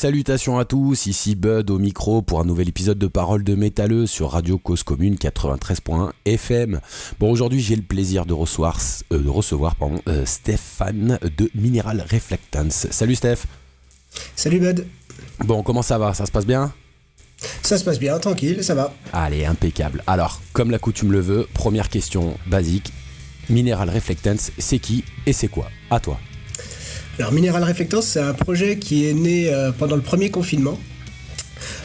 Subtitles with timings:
[0.00, 4.06] Salutations à tous, ici Bud au micro pour un nouvel épisode de Parole de Métalleux
[4.06, 6.80] sur Radio Cause Commune 93.1 FM.
[7.18, 8.78] Bon, aujourd'hui j'ai le plaisir de recevoir,
[9.12, 12.86] euh, de recevoir pardon, euh, Stéphane de Mineral Reflectance.
[12.90, 13.40] Salut Steph.
[14.36, 14.86] Salut Bud.
[15.40, 16.14] Bon, comment ça va?
[16.14, 16.72] Ça se passe bien?
[17.60, 18.94] Ça se passe bien, tranquille, ça va.
[19.12, 20.02] Allez, impeccable.
[20.06, 22.90] Alors, comme la coutume le veut, première question basique.
[23.50, 25.68] Mineral Reflectance, c'est qui et c'est quoi?
[25.90, 26.18] À toi.
[27.20, 30.80] Alors Mineral Reflectance, c'est un projet qui est né euh, pendant le premier confinement.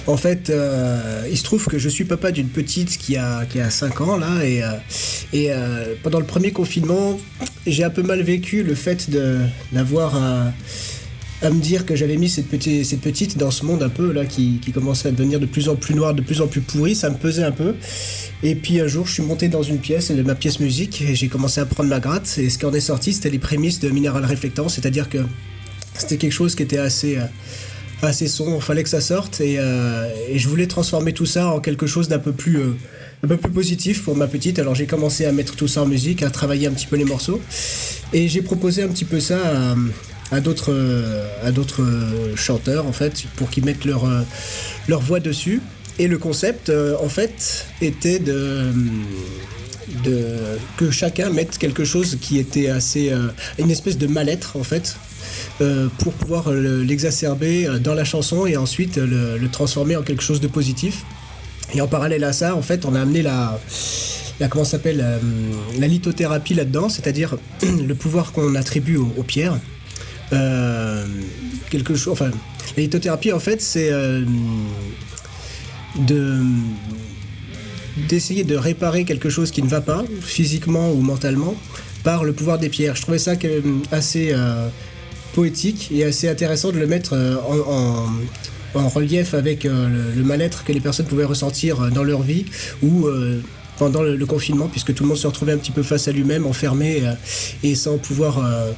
[0.08, 3.59] En fait, euh, il se trouve que je suis papa d'une petite qui a, qui
[3.59, 4.69] a 5 ans là et, euh,
[5.33, 5.52] et
[6.03, 7.19] pendant le premier confinement,
[7.67, 9.09] j'ai un peu mal vécu le fait
[9.73, 10.13] d'avoir
[11.46, 14.60] à me dire que j'avais mis cette petite, dans ce monde un peu là qui,
[14.74, 17.16] commençait à devenir de plus en plus noir, de plus en plus pourri, ça me
[17.16, 17.76] pesait un peu.
[18.42, 21.28] Et puis un jour, je suis monté dans une pièce, ma pièce musique, et j'ai
[21.28, 22.40] commencé à prendre ma gratte.
[22.40, 25.20] Et ce qui en est sorti, c'était les prémices de Minéral Réflectant, c'est-à-dire que
[25.94, 27.26] c'était quelque chose qui était assez, euh,
[28.02, 31.86] assez sombre, fallait que ça sorte, et, euh, je voulais transformer tout ça en quelque
[31.86, 32.58] chose d'un peu plus.
[32.58, 32.74] Euh,
[33.28, 34.59] peu plus positif pour ma petite.
[34.59, 37.06] Alors j'ai commencé à mettre tout ça en musique, à travailler un petit peu les
[37.06, 37.42] morceaux.
[38.14, 39.76] Et j'ai proposé un petit peu ça à,
[40.31, 40.76] à d'autres
[41.44, 41.84] à d'autres
[42.36, 44.06] chanteurs en fait pour qu'ils mettent leur
[44.88, 45.62] leur voix dessus.
[45.98, 48.72] Et le concept euh, en fait était de
[50.78, 54.97] que chacun mette quelque chose qui était assez euh, une espèce de mal-être en fait
[55.62, 60.47] euh, pour pouvoir l'exacerber dans la chanson et ensuite le, transformer en quelque chose de
[60.47, 61.03] positif.
[61.74, 63.59] Et en parallèle à ça en fait on a amené la
[64.42, 65.03] la comment s'appelle
[65.80, 69.57] la lithothérapie là-dedans c'est-à-dire le pouvoir qu'on attribue aux pierres
[70.34, 71.06] euh,
[71.69, 72.13] quelque chose.
[72.13, 72.31] Enfin,
[72.78, 74.24] la lithothérapie, en fait, c'est euh,
[76.08, 76.41] de
[78.09, 81.56] d'essayer de réparer quelque chose qui ne va pas, physiquement ou mentalement,
[82.03, 82.97] par le pouvoir des pierres.
[82.97, 83.36] Je trouvais ça
[83.90, 84.68] assez euh,
[85.34, 87.16] poétique et assez intéressant de le mettre
[87.47, 88.09] en,
[88.78, 92.44] en, relief avec le, mal-être que les personnes pouvaient ressentir dans leur vie
[92.84, 93.07] ou
[93.78, 96.12] pendant le, le, confinement, puisque tout le monde se retrouvait un petit peu face à
[96.12, 97.02] lui-même, enfermé
[97.63, 98.72] et sans pouvoir euh,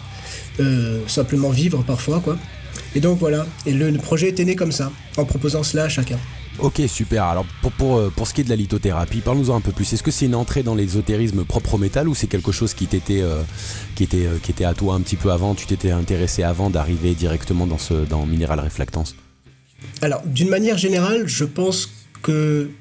[1.07, 2.37] simplement vivre parfois, quoi.
[2.95, 6.17] Et donc voilà, et le projet était né comme ça, en proposant cela à chacun.
[6.59, 7.23] Ok, super.
[7.25, 9.93] Alors pour, pour, euh, pour ce qui est de la lithothérapie, parle-nous un peu plus.
[9.93, 12.87] Est-ce que c'est une entrée dans l'ésotérisme propre au métal ou c'est quelque chose qui
[12.87, 13.43] t'était euh,
[13.95, 17.13] qui était qui était à toi un petit peu avant Tu t'étais intéressé avant d'arriver
[17.13, 19.15] directement dans ce dans Mineral Reflectance?
[20.01, 21.91] Alors d'une manière générale, je pense
[22.23, 22.71] que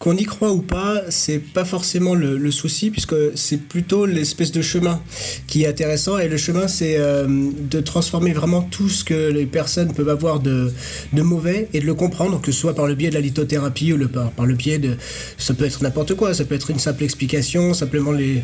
[0.00, 4.62] qu'on y croit ou pas, c'est pas forcément le, souci, puisque c'est plutôt l'espèce de
[4.62, 5.00] chemin
[5.46, 6.18] qui est intéressant.
[6.18, 10.40] Et le chemin, c'est euh, de transformer vraiment tout ce que les personnes peuvent avoir
[10.40, 10.72] de,
[11.12, 13.98] mauvais et de le comprendre, que ce soit par le biais de la lithothérapie ou
[13.98, 14.96] le, par, le biais de.
[15.36, 18.42] Ça peut être n'importe quoi, ça peut être une simple explication, simplement les,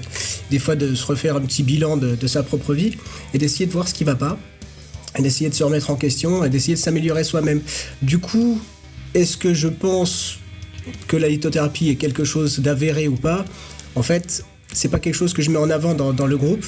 [0.50, 2.92] des fois de se refaire un petit bilan de, de sa propre vie
[3.32, 4.38] et d'essayer de voir ce qui va pas,
[5.18, 7.62] et d'essayer de se remettre en question et d'essayer de s'améliorer soi-même.
[8.02, 8.60] Du coup,
[9.14, 10.40] est-ce que je pense
[11.08, 13.44] que la lithothérapie est quelque chose d'avéré ou pas,
[13.94, 16.64] en fait, c'est pas quelque chose que je mets en avant dans, le groupe.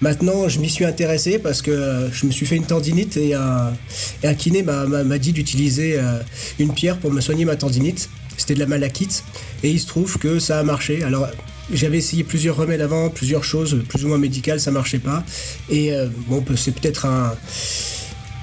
[0.00, 4.34] Maintenant, je m'y suis intéressé parce que je me suis fait une tendinite et un,
[4.34, 6.18] kiné m'a dit d'utiliser euh,
[6.58, 8.10] une pierre pour me soigner ma tendinite.
[8.36, 9.22] C'était de la malachite
[9.62, 11.04] et il se trouve que ça a marché.
[11.04, 11.28] Alors,
[11.72, 15.22] j'avais essayé plusieurs remèdes avant, plusieurs choses, plus ou moins médicales, ça marchait pas.
[15.70, 17.34] Et euh, bon, c'est peut-être un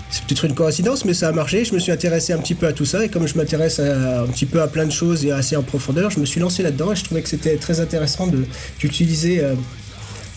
[0.09, 1.65] c'est peut-être une coïncidence, mais ça a marché.
[1.65, 4.27] Je me suis intéressé un petit peu à tout ça, et comme je m'intéresse un
[4.27, 6.91] petit peu à plein de choses et assez en profondeur, je me suis lancé là-dedans
[6.91, 8.27] et je trouvais que c'était très intéressant
[8.79, 9.53] d'utiliser euh,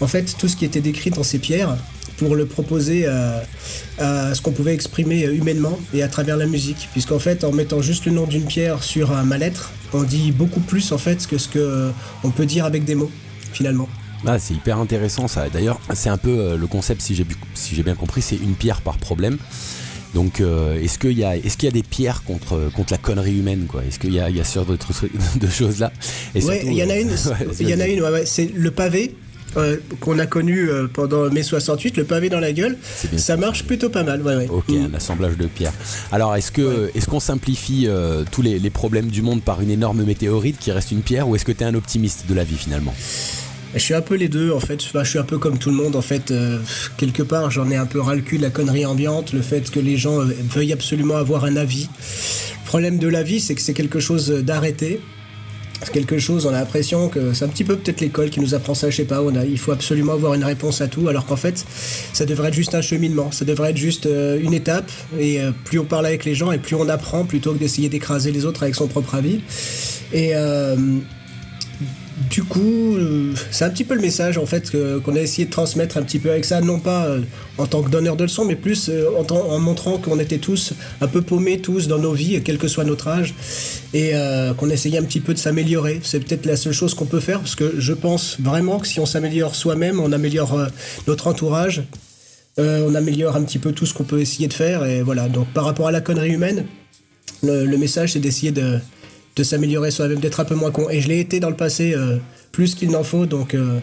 [0.00, 1.76] en fait tout ce qui était décrit dans ces pierres
[2.18, 3.42] pour le proposer à,
[3.98, 6.88] ce qu'on pouvait exprimer humainement et à travers la musique.
[6.92, 10.60] Puisqu'en fait, en mettant juste le nom d'une pierre sur un mal-être, on dit beaucoup
[10.60, 13.10] plus en fait que ce qu'on peut dire avec des mots,
[13.52, 13.88] finalement.
[14.26, 15.48] Ah, c'est hyper intéressant ça.
[15.48, 18.80] D'ailleurs, c'est un peu euh, le concept, si j'ai si bien compris, c'est une pierre
[18.80, 19.38] par problème.
[20.14, 22.98] Donc, euh, est-ce qu'il y, a, est qu'il y a des pierres contre, contre la
[22.98, 23.82] connerie humaine quoi?
[23.82, 24.76] Est-ce qu'il y a, il y a ce genre de,
[25.40, 25.90] de choses là
[26.34, 27.10] Oui, il y en a une.
[27.60, 28.02] Il y en a une.
[28.26, 29.14] c'est le pavé.
[29.58, 32.78] Euh, qu'on a connu pendant mai 68, le pavé dans la gueule,
[33.18, 34.22] ça marche plutôt pas mal.
[34.22, 34.88] Ouais, ok, mm.
[34.90, 35.74] un assemblage de pierres.
[36.10, 37.86] Alors, est-ce que est-ce qu'on simplifie
[38.30, 41.36] tous les, les, problèmes du monde par une énorme météorite qui reste une pierre, ou
[41.36, 42.94] est-ce que tu es un optimiste de la vie finalement?
[43.74, 44.82] Je suis un peu les deux en fait.
[44.82, 46.30] je suis un peu comme tout le monde en fait.
[46.30, 46.58] Euh,
[46.96, 49.70] quelque part, j'en ai un peu ras le cul de la connerie ambiante, le fait
[49.70, 51.88] que les gens euh, veuillent absolument avoir un avis.
[52.62, 55.00] Le problème de la vie, c'est que c'est quelque chose d'arrêté.
[55.84, 58.54] C'est quelque chose, on a l'impression que c'est un petit peu peut-être l'école qui nous
[58.54, 59.20] apprend ça, je sais pas.
[59.48, 61.64] Il faut absolument avoir une réponse à tout, alors qu'en fait,
[62.12, 63.32] ça devrait être juste un cheminement.
[63.32, 64.88] Ça devrait être juste euh, une étape.
[65.18, 68.30] Et plus on parle avec les gens et plus on apprend plutôt que d'essayer d'écraser
[68.30, 69.40] les autres avec son propre avis.
[70.12, 70.34] Et
[72.30, 75.50] du coup, euh, c'est un petit peu le message en fait qu'on a essayé de
[75.50, 77.20] transmettre un petit peu avec ça, non pas euh,
[77.58, 81.08] en tant que donneur de leçons, mais plus euh, en, montrant qu'on était tous un
[81.08, 83.34] peu paumés tous dans nos vies, quel que soit notre âge,
[83.94, 84.12] et
[84.56, 86.00] qu'on essayait un petit peu de s'améliorer.
[86.02, 89.00] C'est peut-être la seule chose qu'on peut faire, parce que je pense vraiment que si
[89.00, 90.68] on s'améliore soi-même, on améliore
[91.06, 91.82] notre entourage,
[92.56, 95.28] on améliore un petit peu tout ce qu'on peut essayer de faire, et voilà.
[95.28, 96.66] Donc par rapport à la connerie humaine,
[97.42, 98.78] le message c'est d'essayer de
[99.36, 100.88] de s'améliorer soi-même, d'être un peu moins con.
[100.90, 102.18] Et je l'ai été dans le passé euh,
[102.50, 103.78] plus qu'il n'en faut, donc euh,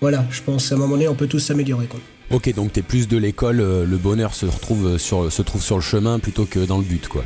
[0.00, 1.88] voilà, je pense qu'à un moment donné, on peut tous s'améliorer.
[2.30, 5.62] Ok, donc tu es plus de l'école, euh, le bonheur se, retrouve sur, se trouve
[5.62, 7.24] sur le chemin plutôt que dans le but, quoi.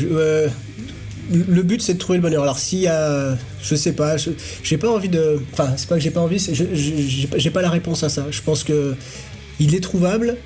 [0.00, 2.44] le but c'est de trouver le bonheur.
[2.44, 4.16] Alors s'il y a, je sais pas,
[4.62, 6.38] j'ai pas envie de, enfin c'est pas que j'ai pas envie,
[7.36, 8.26] j'ai pas la réponse à ça.
[8.30, 8.94] Je pense que
[9.60, 10.36] il est trouvable,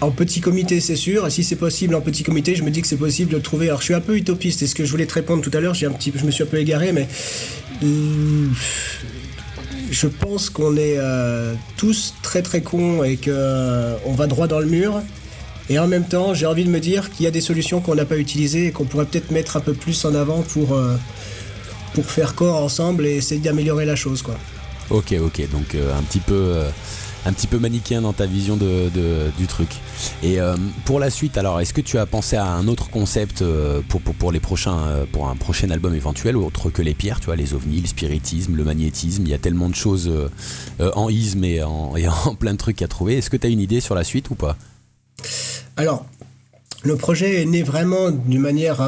[0.00, 1.30] en petit comité, c'est sûr.
[1.30, 3.66] si c'est possible en petit comité, je me dis que c'est possible de trouver.
[3.66, 4.60] Alors, je suis un peu utopiste.
[4.60, 5.74] C'est ce que je voulais te répondre tout à l'heure.
[5.74, 7.08] J'ai un petit, je me suis un peu égaré, mais
[7.82, 8.46] euh,
[9.90, 14.60] je pense qu'on est euh, tous très très cons et qu'on euh, va droit dans
[14.60, 15.02] le mur.
[15.68, 17.96] Et en même temps, j'ai envie de me dire qu'il y a des solutions qu'on
[17.96, 20.80] n'a pas utilisées et qu'on pourrait peut-être mettre un peu plus en avant pour,
[21.92, 24.38] pour faire corps ensemble et essayer d'améliorer la chose, quoi.
[24.90, 25.50] Ok, ok.
[25.50, 26.60] Donc un petit peu
[27.26, 28.88] un petit peu manichéen dans ta vision de,
[29.36, 29.68] du truc.
[30.22, 33.42] Et euh, pour la suite, alors, est-ce que tu as pensé à un autre concept
[33.42, 37.18] euh, pour, pour, les prochains, euh, pour un prochain album éventuel, autre que les pierres,
[37.18, 40.10] tu vois, les ovnis, le spiritisme, le magnétisme, il y a tellement de choses
[40.78, 43.18] en isme et en, et en plein de trucs à trouver.
[43.18, 44.56] Est-ce que tu as une idée sur la suite ou pas?
[45.76, 46.06] Alors,
[46.84, 48.80] le projet est né vraiment d'une manière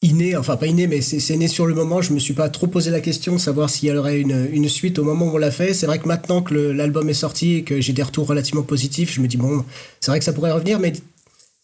[0.00, 2.02] inné, enfin pas inné, mais c'est né sur le moment.
[2.02, 4.98] Je me suis pas trop posé la question de savoir s'il y aurait une, suite
[4.98, 5.74] au moment où on l'a fait.
[5.74, 9.12] C'est vrai que maintenant que l'album est sorti et que j'ai des retours relativement positifs,
[9.12, 9.64] je me dis bon,
[10.00, 10.92] c'est vrai que ça pourrait revenir, mais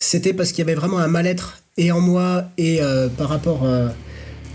[0.01, 3.63] c'était parce qu'il y avait vraiment un mal-être et en moi et euh, par rapport
[3.65, 3.89] euh,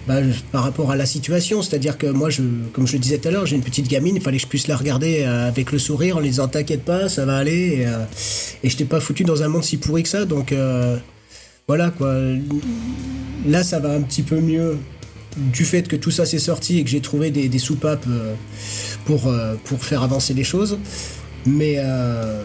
[0.08, 0.20] bah,
[0.52, 1.62] par rapport à la situation.
[1.62, 2.42] C'est-à-dire que moi, je,
[2.74, 4.48] comme je le disais tout à l'heure, j'ai une petite gamine, il fallait que je
[4.48, 7.86] puisse la regarder euh, avec le sourire en lui disant t'inquiète pas, ça va aller.
[8.64, 10.54] Et, et je t'ai pas foutu dans un monde si pourri que ça, donc
[11.70, 12.16] voilà quoi.
[13.46, 14.78] Là, ça va un petit peu mieux
[15.38, 18.34] du fait que tout ça s'est sorti et que j'ai trouvé des, soupapes euh,
[19.06, 20.80] pour, euh, pour faire avancer les choses.
[21.46, 22.42] Mais euh,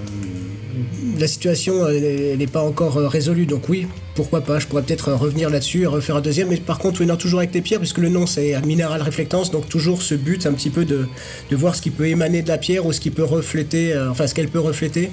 [1.18, 3.46] la situation, n'est pas encore résolue.
[3.46, 6.48] Donc oui, pourquoi pas, je pourrais peut-être revenir là-dessus et refaire un deuxième.
[6.48, 9.50] Mais par contre, non, toujours avec les pierres, puisque le nom c'est Minéral Réflectance.
[9.50, 11.06] Donc toujours ce but un petit peu de,
[11.50, 14.26] de voir ce qui peut émaner de la pierre ou ce qui peut refléter, enfin
[14.26, 15.08] ce qu'elle peut refléter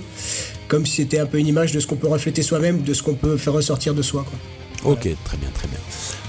[0.71, 3.03] comme si c'était un peu une image de ce qu'on peut refléter soi-même, de ce
[3.03, 4.25] qu'on peut faire ressortir de soi.
[4.85, 5.77] Ok, très bien, très bien.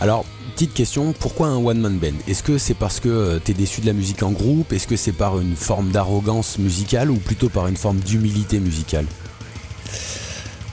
[0.00, 0.24] Alors,
[0.56, 2.18] petite question, pourquoi un one-man band?
[2.26, 4.72] Est-ce que c'est parce que euh, tu es déçu de la musique en groupe?
[4.72, 9.06] Est-ce que c'est par une forme d'arrogance musicale ou plutôt par une forme d'humilité musicale?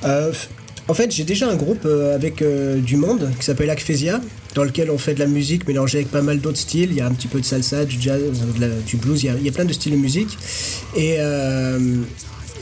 [0.04, 0.34] Euh,
[0.88, 2.44] En fait, j'ai déjà un groupe euh, avec
[2.84, 4.20] du monde qui s'appelle Acphesia,
[4.56, 6.90] dans lequel on fait de la musique mélangée avec pas mal d'autres styles.
[6.90, 8.20] Il y a un petit peu de salsa, du jazz,
[8.88, 10.40] du blues, il y, a, plein de styles de musique.
[10.96, 11.20] Et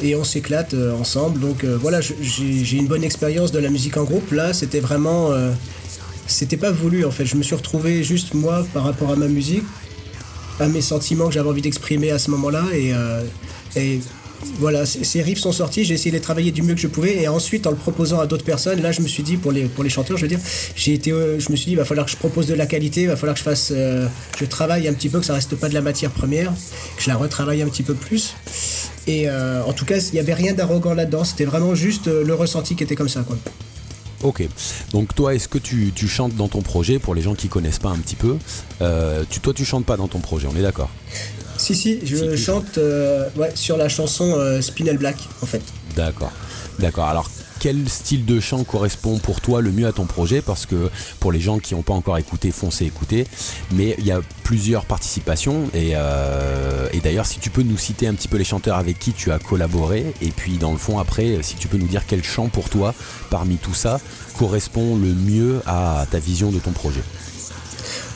[0.01, 1.39] et on s'éclate euh, ensemble.
[1.39, 4.31] Donc euh, voilà, j'ai une bonne expérience de la musique en groupe.
[4.31, 5.31] Là, c'était vraiment.
[5.31, 5.51] Euh,
[6.27, 7.25] c'était pas voulu en fait.
[7.25, 9.63] Je me suis retrouvé juste moi par rapport à ma musique,
[10.59, 12.65] à mes sentiments que j'avais envie d'exprimer à ce moment-là.
[12.73, 12.91] Et,
[13.79, 14.01] et
[14.59, 17.17] voilà, ces riffs sont sortis, j'ai essayé de les travailler du mieux que je pouvais,
[17.17, 19.65] et ensuite en le proposant à d'autres personnes, là je me suis dit, pour les,
[19.65, 20.39] pour les chanteurs, je veux dire,
[20.75, 23.01] j'ai été, je me suis dit, il va falloir que je propose de la qualité,
[23.01, 25.69] il va falloir que je fasse, je travaille un petit peu, que ça reste pas
[25.69, 26.51] de la matière première,
[26.97, 28.35] que je la retravaille un petit peu plus.
[29.07, 31.23] Et euh, en tout cas, il n'y avait rien d'arrogant là-dedans.
[31.23, 33.23] C'était vraiment juste euh, le ressenti qui était comme ça.
[33.23, 33.37] Quoi.
[34.21, 34.43] Ok.
[34.91, 37.89] Donc toi, est-ce que tu, chantes dans ton projet pour les gens qui connaissent pas
[37.89, 38.35] un petit peu
[38.81, 40.89] euh, tu, Toi, tu chantes pas dans ton projet, on est d'accord?
[41.57, 42.79] Si, si, je chante
[43.35, 45.61] ouais, sur la chanson Spinel Black, en fait.
[45.95, 46.31] D'accord.
[46.79, 47.05] D'accord.
[47.05, 50.41] Alors, quel style de chant correspond pour toi le mieux à ton projet?
[50.41, 53.25] Parce que pour les gens qui n'ont pas encore écouté, foncez écouter.
[53.71, 55.69] Mais il y a plusieurs participations.
[55.75, 59.11] Euh, et, d'ailleurs, si tu peux nous citer un petit peu les chanteurs avec qui
[59.11, 60.05] tu as collaboré.
[60.21, 62.93] Et puis, dans le fond, après, si tu peux nous dire quel chant pour toi,
[63.29, 63.99] parmi tout ça,
[64.37, 67.01] correspond le mieux à ta vision de ton projet.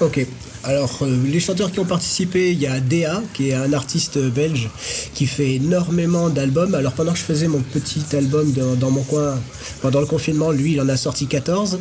[0.02, 0.26] Ok,
[0.64, 4.20] alors, euh, les chanteurs qui ont participé, il y a Dea, qui est un artiste
[4.20, 4.70] belge
[5.14, 6.76] qui fait énormément d'albums.
[6.76, 9.40] Alors, pendant que je faisais mon petit album dans mon coin,
[9.82, 11.80] pendant le confinement, lui, il en a sorti 14.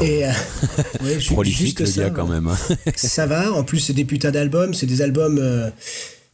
[0.00, 0.30] Et euh,
[1.26, 2.48] prolifique le gars quand même.
[2.48, 2.58] Hein.
[2.96, 3.52] ça va.
[3.52, 4.72] En plus, c'est des putains d'albums.
[4.72, 5.68] C'est des albums euh,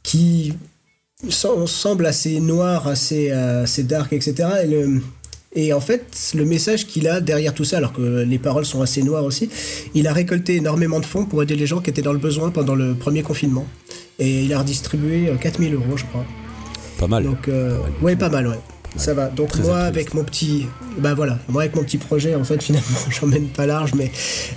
[0.03, 0.53] qui
[1.29, 4.35] semblent assez noirs, assez, assez dark, etc.
[4.65, 5.01] Et le,
[5.55, 8.83] et en fait, le message qu'il a derrière tout ça, alors que les paroles sont
[8.83, 9.49] assez noires aussi,
[9.95, 12.51] il a récolté énormément de fonds pour aider les gens qui étaient dans le besoin
[12.51, 13.67] pendant le premier confinement.
[14.19, 16.25] Et il a redistribué 4000 euh, euros, je crois.
[16.99, 17.25] Pas mal.
[17.25, 18.59] Donc, euh, ouais, pas mal, ouais.
[18.97, 19.29] Ça va.
[19.29, 20.67] Donc moi, avec mon petit,
[20.99, 24.11] bah voilà, moi avec mon petit projet, en fait, finalement, j'emmène pas large, mais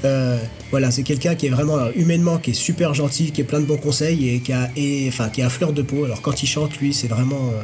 [0.06, 0.38] euh,
[0.72, 3.60] voilà, c'est quelqu'un qui est vraiment euh, humainement, qui est super gentil, qui est plein
[3.60, 6.06] de bons conseils et qui a, et, enfin, qui a fleur de peau.
[6.06, 7.63] Alors quand il chante, lui, c'est vraiment, euh,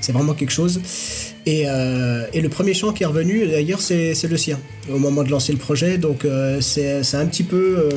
[0.00, 0.80] c'est vraiment quelque chose.
[1.44, 5.30] Et, et, le premier chant qui est revenu, d'ailleurs, c'est le sien au moment de
[5.30, 5.98] lancer le projet.
[5.98, 6.24] Donc
[6.60, 7.88] c'est un petit peu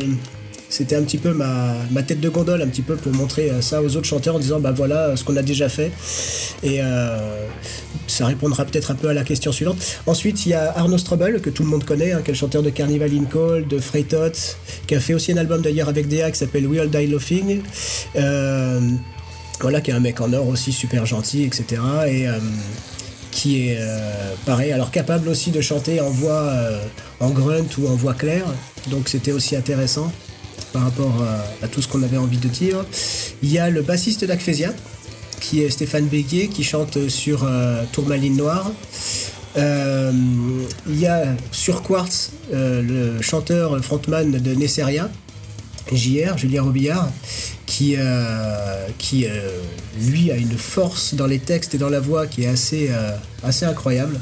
[0.76, 3.82] c'était un petit peu ma, tête de gondole, un petit peu pour montrer euh, ça
[3.82, 5.90] aux autres chanteurs en disant bah voilà ce qu'on a déjà fait.
[6.64, 7.48] Et euh,
[8.08, 9.78] ça répondra peut-être un peu à la question suivante.
[10.06, 12.38] Ensuite, il y a Arnaud Strobel, que tout le monde connaît, hein, qui est le
[12.38, 16.10] chanteur de Carnival in Call, de Tot, qui a fait aussi un album d'ailleurs avec
[16.10, 17.62] DA qui s'appelle We All Die Laughing.
[18.18, 18.82] Euh,
[19.62, 21.82] voilà, qui est un mec en or aussi super gentil, etc.
[22.10, 22.26] Et
[23.32, 23.80] qui est
[24.46, 26.52] pareil, alors capable aussi de chanter en voix
[27.22, 28.46] en grunt ou en voix claire.
[28.92, 30.12] Donc c'était aussi intéressant
[30.74, 31.24] par rapport
[31.62, 32.86] à, tout ce qu'on avait envie de dire.
[33.42, 34.74] Il y a le bassiste d'Acphésia,
[35.40, 38.72] qui est Stéphane Béguier, qui chante sur euh, Tourmaline Noire.
[39.58, 40.12] Euh,
[40.88, 45.10] il y a sur Quartz euh, le chanteur frontman de Nesseria,
[45.92, 47.10] JR, Julien Robillard,
[47.66, 47.96] qui,
[48.98, 49.28] qui
[50.00, 52.90] lui a une force dans les textes et dans la voix qui est assez,
[53.44, 54.20] assez incroyable.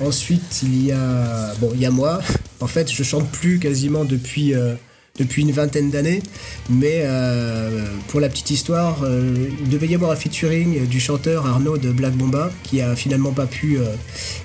[0.00, 2.20] Ensuite, il y a bon, il y a moi,
[2.62, 4.74] en fait, je chante plus quasiment depuis, euh,
[5.18, 6.22] depuis une vingtaine d'années,
[6.70, 11.44] mais euh, pour la petite histoire, euh, il devait y avoir un featuring du chanteur
[11.46, 13.78] Arnaud de Black Bomba qui a finalement pas pu,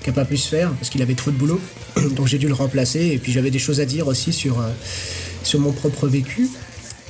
[0.02, 1.60] qui a pas pu se faire parce qu'il avait trop de boulot,
[2.16, 3.06] donc j'ai dû le remplacer.
[3.06, 4.62] Et puis j'avais des choses à dire aussi sur,
[5.44, 6.48] sur mon propre vécu.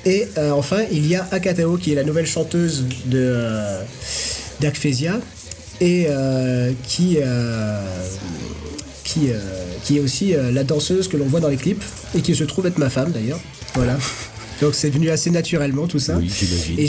[0.04, 3.34] Et enfin, il y a Akatao qui est la nouvelle chanteuse de
[4.60, 5.20] d'Akphésia
[5.80, 6.08] et
[6.86, 7.18] qui
[9.08, 9.38] qui, euh,
[9.84, 11.82] qui est aussi euh, la danseuse que l'on voit dans les clips
[12.14, 13.40] et qui se trouve être ma femme d'ailleurs.
[13.74, 13.96] Voilà.
[14.60, 16.16] Donc c'est venu assez naturellement tout ça.
[16.16, 16.78] Oui, j'imagine.
[16.78, 16.88] Et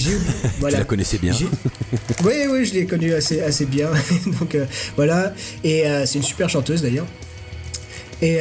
[0.59, 0.75] voilà.
[0.77, 1.33] tu la connaissais bien.
[2.25, 3.89] oui, oui, je l'ai connue assez, assez bien.
[4.39, 4.65] Donc euh,
[4.97, 5.33] voilà.
[5.63, 7.05] Et c'est une super chanteuse d'ailleurs.
[8.21, 8.39] Et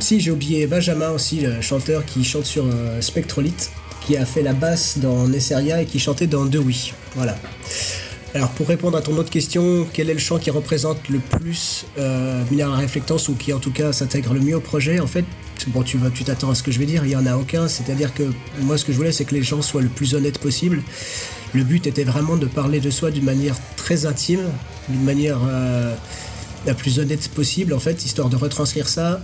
[0.00, 2.64] si j'ai oublié Benjamin aussi, le chanteur qui chante sur
[3.00, 3.70] Spectrolite,
[4.06, 6.94] qui a fait la basse dans Nesseria et qui chantait dans De Oui.
[7.14, 7.36] Voilà.
[8.34, 11.86] Alors pour répondre à ton autre question, quel est le chant qui représente le plus
[11.98, 15.00] euh, Mineral Reflectance ou qui en tout cas s'intègre le mieux au projet?
[15.00, 15.24] En fait,
[15.68, 17.36] bon, tu vas, tu t'attends à ce que je vais dire, il y en a
[17.36, 17.68] aucun.
[17.68, 18.24] C'est-à-dire que
[18.60, 20.82] moi, ce que je voulais, c'est que les gens soient le plus honnêtes possible.
[21.54, 24.42] Le but était vraiment de parler de soi d'une manière très intime,
[24.90, 25.94] d'une manière euh,
[26.66, 29.22] la plus honnête possible, en fait, histoire de retranscrire ça.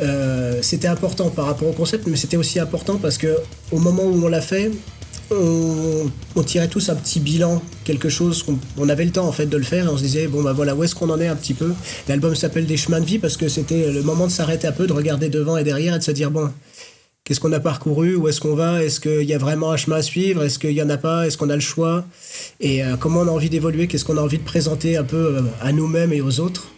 [0.00, 3.36] Euh, c'était important par rapport au concept, mais c'était aussi important parce que
[3.72, 4.70] au moment où on l'a fait,
[5.30, 9.46] on, tirait tous un petit bilan, quelque chose qu'on on avait le temps en fait
[9.46, 11.26] de le faire et on se disait bon bah voilà où est-ce qu'on en est
[11.26, 11.72] un petit peu?
[12.08, 14.86] L'album s'appelle Des chemins de vie parce que c'était le moment de s'arrêter un peu,
[14.86, 16.50] de regarder devant et derrière et de se dire bon
[17.24, 19.96] qu'est-ce qu'on a parcouru, où est-ce qu'on va, est-ce qu'il y a vraiment un chemin
[19.96, 22.06] à suivre, est-ce qu'il y en a pas, est-ce qu'on a le choix?
[22.60, 25.36] Et euh, comment on a envie d'évoluer, qu'est-ce qu'on a envie de présenter un peu
[25.36, 26.68] euh, à nous-mêmes et aux autres?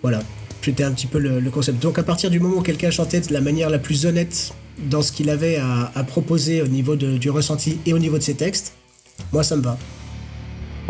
[0.00, 0.22] Voilà,
[0.62, 1.82] c'était un petit peu le, le, concept.
[1.82, 4.54] Donc à partir du moment où quelqu'un chantait de la manière la plus honnête
[4.88, 8.34] dans ce qu'il avait à, proposer au niveau du ressenti et au niveau de ses
[8.34, 8.72] textes,
[9.32, 9.78] moi ça me va.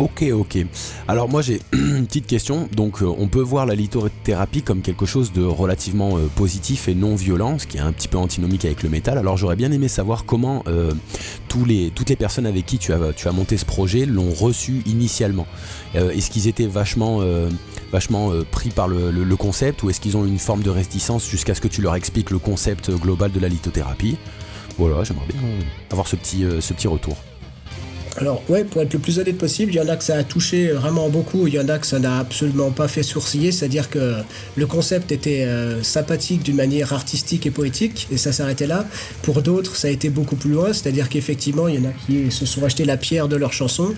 [0.00, 0.64] Ok, ok.
[1.09, 2.71] Alors moi j'ai une petite question.
[2.75, 6.95] Donc euh, on peut voir la lithothérapie comme quelque chose de relativement euh, positif et
[6.95, 9.19] non violent, ce qui est un petit peu antinomique avec le métal.
[9.19, 10.95] Alors j'aurais bien aimé savoir comment euh,
[11.49, 15.47] toutes les personnes avec qui tu as, monté ce projet l'ont reçu initialement.
[15.95, 17.21] est-ce qu'ils étaient vachement,
[17.92, 21.54] vachement pris par le, le concept ou est-ce qu'ils ont une forme de réticence jusqu'à
[21.54, 24.16] ce que tu leur expliques le concept global de la lithothérapie?
[24.78, 25.40] Voilà, j'aimerais bien
[25.90, 27.16] avoir ce petit, ce petit retour.
[28.17, 30.25] Alors ouais, pour être le plus honnête possible, il y en a que ça a
[30.25, 33.88] touché vraiment beaucoup, il y en a que ça n'a absolument pas fait sourciller, c'est-à-dire
[33.88, 34.17] que
[34.57, 38.85] le concept était euh, sympathique d'une manière artistique et poétique, et ça s'arrêtait là.
[39.23, 42.31] Pour d'autres, ça a été beaucoup plus loin, c'est-à-dire qu'effectivement, il y en a qui
[42.31, 43.95] se sont achetés la pierre de leur chanson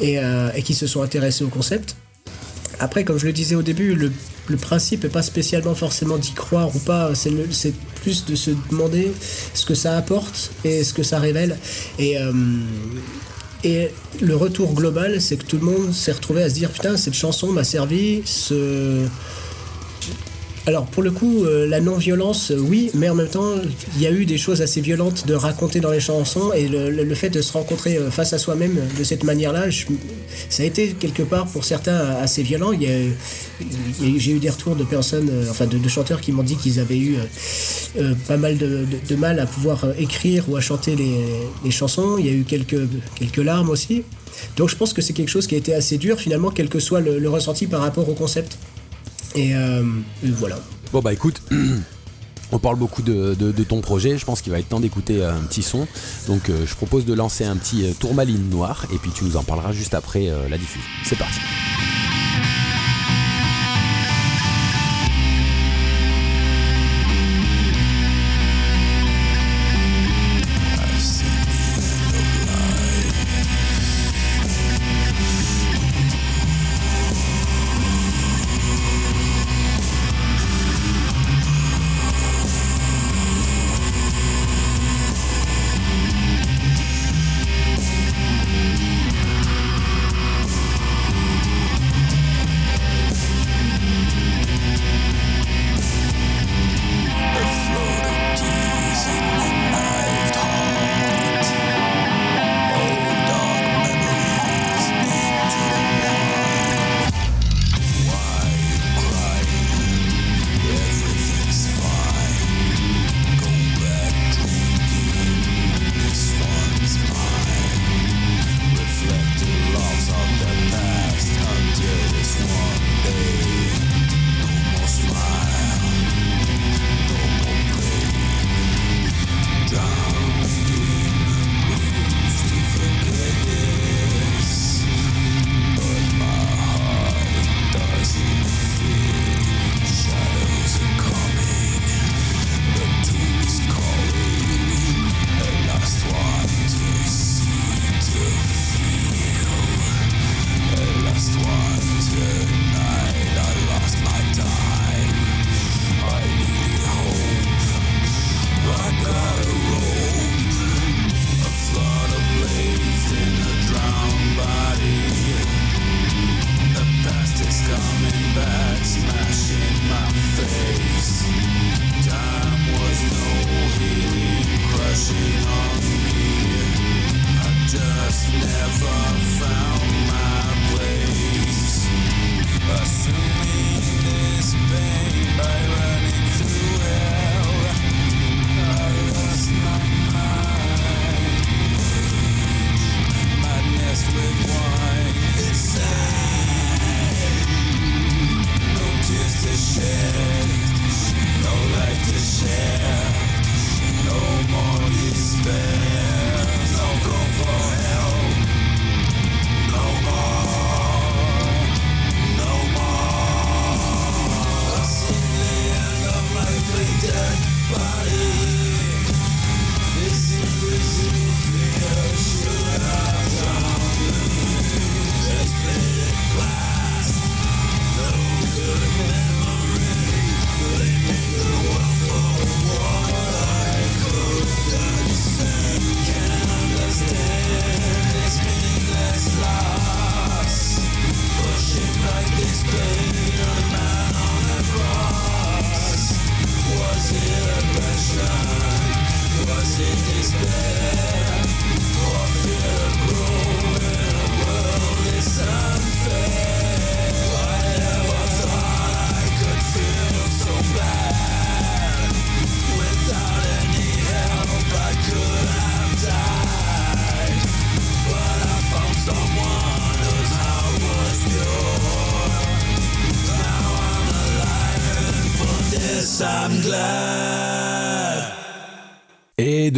[0.00, 1.94] et, euh, qui se sont intéressés au concept.
[2.78, 4.10] Après, comme je le disais au début, le,
[4.56, 9.12] principe n'est pas spécialement forcément d'y croire ou pas, c'est plus de se demander
[9.54, 11.56] ce que ça apporte et ce que ça révèle.
[12.00, 12.32] Euh,
[13.64, 16.96] et le retour global, c'est que tout le monde s'est retrouvé à se dire putain,
[16.96, 19.06] cette chanson m'a servi, ce,
[20.66, 23.52] alors pour le coup, euh, la non-violence, euh, oui, mais en même temps,
[23.94, 27.14] il y a eu des choses assez violentes de raconter dans les chansons et le,
[27.14, 29.66] fait de se rencontrer euh, face à soi-même de cette manière-là,
[30.48, 32.72] ça a été quelque part pour certains assez violent.
[32.80, 37.16] J'ai eu des retours de personnes, enfin de, chanteurs qui m'ont dit qu'ils avaient eu
[38.26, 42.16] pas mal de, mal à pouvoir écrire ou à chanter les, chansons.
[42.18, 44.02] Il y a eu quelques, quelques larmes aussi.
[44.56, 46.80] Donc je pense que c'est quelque chose qui a été assez dur finalement, quel que
[46.80, 48.58] soit le ressenti par rapport au concept.
[49.36, 49.84] Euh,
[50.24, 50.58] et, voilà.
[50.92, 51.42] Bon bah écoute,
[52.52, 53.34] On parle beaucoup de,
[53.68, 55.88] ton projet, je pense qu'il va être temps d'écouter un petit son.
[56.28, 59.72] Donc je propose de lancer un petit tourmaline noir et puis tu nous en parleras
[59.72, 60.88] juste après la diffusion.
[61.02, 61.40] C'est parti.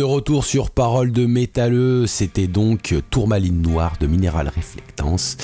[0.03, 5.37] Retour sur Parole de métalleux, c'était donc Tourmaline Noire de Minéral Reflectance.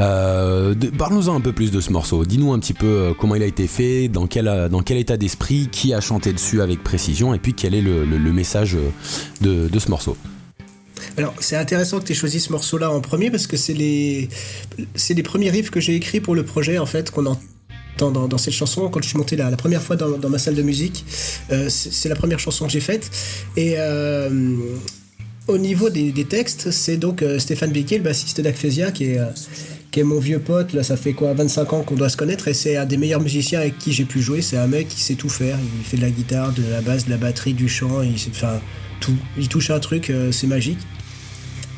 [0.00, 3.42] Euh, Parle-nous-en un peu plus de ce morceau, dis-nous un petit peu euh, comment il
[3.42, 6.82] a été fait, dans quel, euh, dans quel état d'esprit, qui a chanté dessus avec
[6.82, 8.76] précision, et puis quel est le, message
[9.40, 10.16] de, ce morceau.
[11.16, 14.28] Alors, c'est intéressant que tu aies choisi ce morceau-là en premier parce que c'est les,
[14.94, 17.40] c'est les premiers riffs que j'ai écrits pour le projet, en fait, qu'on entend
[17.98, 20.62] dans, cette chanson quand je suis monté la, la première fois dans, ma salle de
[20.62, 21.04] musique.
[21.50, 23.10] Euh, c'est la première chanson que j'ai faite.
[23.56, 24.56] Et euh,
[25.48, 29.20] au niveau des, textes, c'est donc euh, Stéphane Béquier, le bassiste d'Acphésia, qui est,
[29.90, 30.72] qui est mon vieux pote.
[30.72, 33.20] Là, ça fait quoi 25 ans qu'on doit se connaître et c'est un des meilleurs
[33.20, 34.42] musiciens avec qui j'ai pu jouer.
[34.42, 35.58] C'est un mec qui sait tout faire.
[35.78, 38.02] Il fait de la guitare, de la basse, de la batterie, du chant.
[38.30, 38.60] Enfin,
[39.00, 39.16] tout.
[39.36, 40.78] Il touche un truc, c'est magique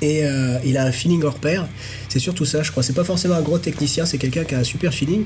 [0.03, 1.67] et euh, il a un feeling hors pair.
[2.09, 2.83] C'est surtout ça, je crois.
[2.83, 5.25] C'est pas forcément un gros technicien, c'est quelqu'un qui a un super feeling.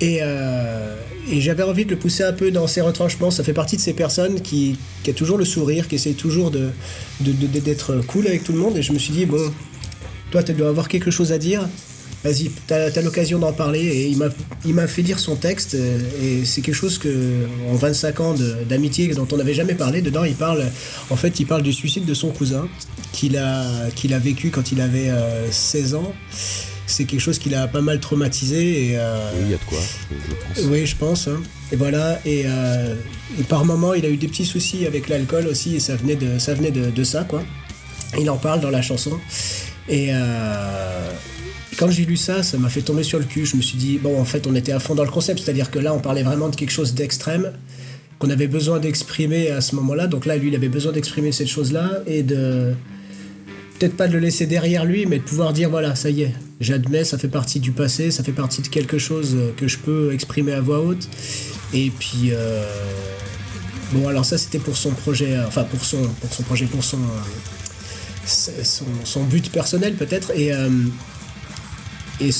[0.00, 0.96] Et, euh,
[1.32, 3.30] j'avais envie de le pousser un peu dans ses retranchements.
[3.30, 6.50] Ça fait partie de ces personnes qui, qui a toujours le sourire, qui essaie toujours
[7.20, 8.76] d'être cool avec tout le monde.
[8.76, 9.52] Et je me suis dit, bon,
[10.30, 11.68] toi, tu dois avoir quelque chose à dire.
[12.24, 13.80] Vas-y, t'as as, l'occasion d'en parler.
[13.80, 14.16] Et
[14.64, 15.74] il m'a fait lire son texte.
[15.74, 18.34] Et c'est quelque chose que, en 25 ans
[18.68, 20.64] d'amitié dont on n'avait jamais parlé, dedans, il parle,
[21.10, 22.68] en fait, il parle du suicide de son cousin
[23.12, 25.10] qu'il a, qu'il a vécu quand il avait
[25.50, 26.12] 16 ans
[26.90, 28.90] c'est quelque chose qui l'a pas mal traumatisé.
[28.90, 29.78] Et, euh, oui, il y a de quoi,
[30.10, 30.64] je, pense.
[30.66, 31.28] Oui, je pense.
[31.28, 31.40] Hein.
[31.72, 32.94] Et voilà, euh,
[33.38, 36.16] et, par moments, il a eu des petits soucis avec l'alcool aussi, et ça venait
[36.16, 37.42] de ça, venait de, ça quoi.
[38.18, 39.18] Il en parle dans la chanson.
[39.88, 41.10] Et euh,
[41.80, 43.46] quand j'ai lu ça, ça m'a fait tomber sur le cul.
[43.46, 45.70] Je me suis dit, bon, en fait, on était à fond dans le concept, c'est-à-dire
[45.70, 47.52] que là, on parlait vraiment de quelque chose d'extrême
[48.18, 50.06] qu'on avait besoin d'exprimer à ce moment-là.
[50.06, 52.74] Donc là, lui, il avait besoin d'exprimer cette chose-là et de
[53.78, 56.34] peut-être pas de le laisser derrière lui, mais de pouvoir dire voilà, ça y est,
[56.60, 60.12] j'admets, ça fait partie du passé, ça fait partie de quelque chose que je peux
[60.12, 61.08] exprimer à voix haute.
[61.72, 62.62] Et puis, euh,
[63.94, 66.84] bon, alors ça c'était pour son projet, euh, enfin pour son, pour son projet, pour
[66.84, 66.98] son,
[68.26, 70.30] son, son but personnel peut-être.
[70.36, 70.68] Et, euh,
[72.20, 72.30] et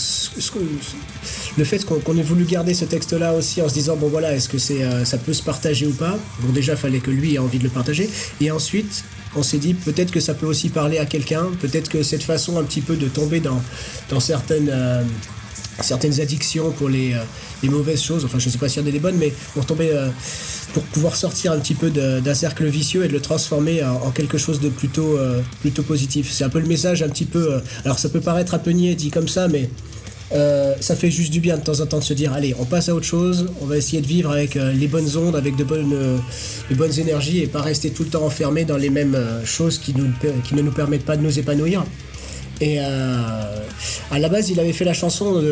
[1.57, 4.49] le fait qu'on ait voulu garder ce texte-là aussi en se disant bon voilà, est-ce
[4.49, 6.19] que c'est ça peut se partager ou pas?
[6.41, 8.09] Bon déjà, fallait que lui ait envie de le partager.
[8.41, 9.05] Et ensuite,
[9.37, 12.59] on s'est dit peut-être que ça peut aussi parler à quelqu'un, peut-être que cette façon
[12.59, 13.63] un petit peu de tomber dans,
[14.09, 15.03] dans certaines, euh,
[15.81, 17.15] certaines addictions pour les,
[17.63, 19.67] euh, les, mauvaises choses, enfin je sais pas si en a des bonnes, mais pour
[19.67, 20.09] tomber, euh,
[20.73, 24.39] pour pouvoir sortir un petit peu d'un cercle vicieux et de le transformer en, quelque
[24.39, 25.19] chose de plutôt,
[25.61, 26.31] plutôt positif.
[26.31, 28.95] C'est un peu le message un petit peu, alors ça peut paraître un peu niais
[28.95, 29.69] dit comme ça, mais
[30.33, 32.65] euh, ça fait juste du bien de temps en temps de se dire allez, on
[32.65, 35.57] passe à autre chose, on va essayer de vivre avec euh, les bonnes ondes, avec
[35.57, 36.19] de bonnes, euh,
[36.71, 40.09] bonnes énergies et pas rester tout le temps enfermé dans les mêmes choses qui, nous,
[40.45, 41.85] qui ne nous permettent pas de nous épanouir.
[42.61, 45.43] Et à la base, il avait fait la chanson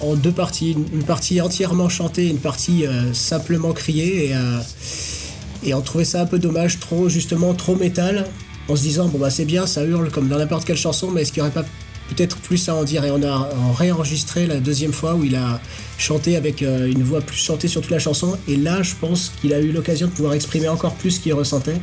[0.00, 6.04] en deux parties, une partie entièrement chantée, une partie simplement criée, et, et on trouvait
[6.04, 8.26] ça un peu dommage, trop justement trop métal,
[8.68, 11.22] en se disant bon bah c'est bien, ça hurle comme dans n'importe quelle chanson, mais
[11.22, 11.68] est-ce qu'il n'y aurait pas
[12.08, 13.04] peut-être plus à en dire?
[13.04, 15.60] Et on a réenregistré la deuxième fois où il a
[15.98, 18.36] chanté avec euh, une voix plus chantée sur toute la chanson.
[18.48, 21.34] Et là, je pense qu'il a eu l'occasion de pouvoir exprimer encore plus ce qu'il
[21.34, 21.80] ressentait.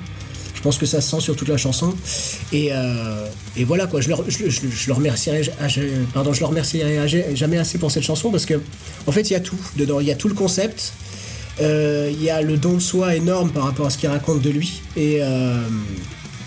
[0.68, 1.94] Je pense que ça se sent sur toute la chanson.
[2.52, 3.26] Et, euh,
[3.66, 4.16] voilà quoi, je le,
[4.50, 5.50] je, remercierai,
[6.14, 8.56] pardon, je le remercierai jamais assez pour cette chanson parce que
[9.06, 10.02] en fait il y a tout dedans.
[10.02, 10.92] Il y a tout le concept,
[11.62, 14.42] euh, il y a le don de soi énorme par rapport à ce qu'il raconte
[14.42, 14.82] de lui.
[14.98, 15.22] Et,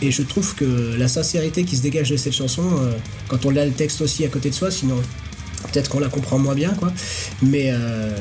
[0.02, 2.92] et je trouve que la sincérité qui se dégage de cette chanson, euh,
[3.28, 4.96] quand on a le texte aussi à côté de soi, sinon
[5.72, 6.92] peut-être qu'on la comprend moins bien, quoi.
[7.42, 8.16] Mais euh,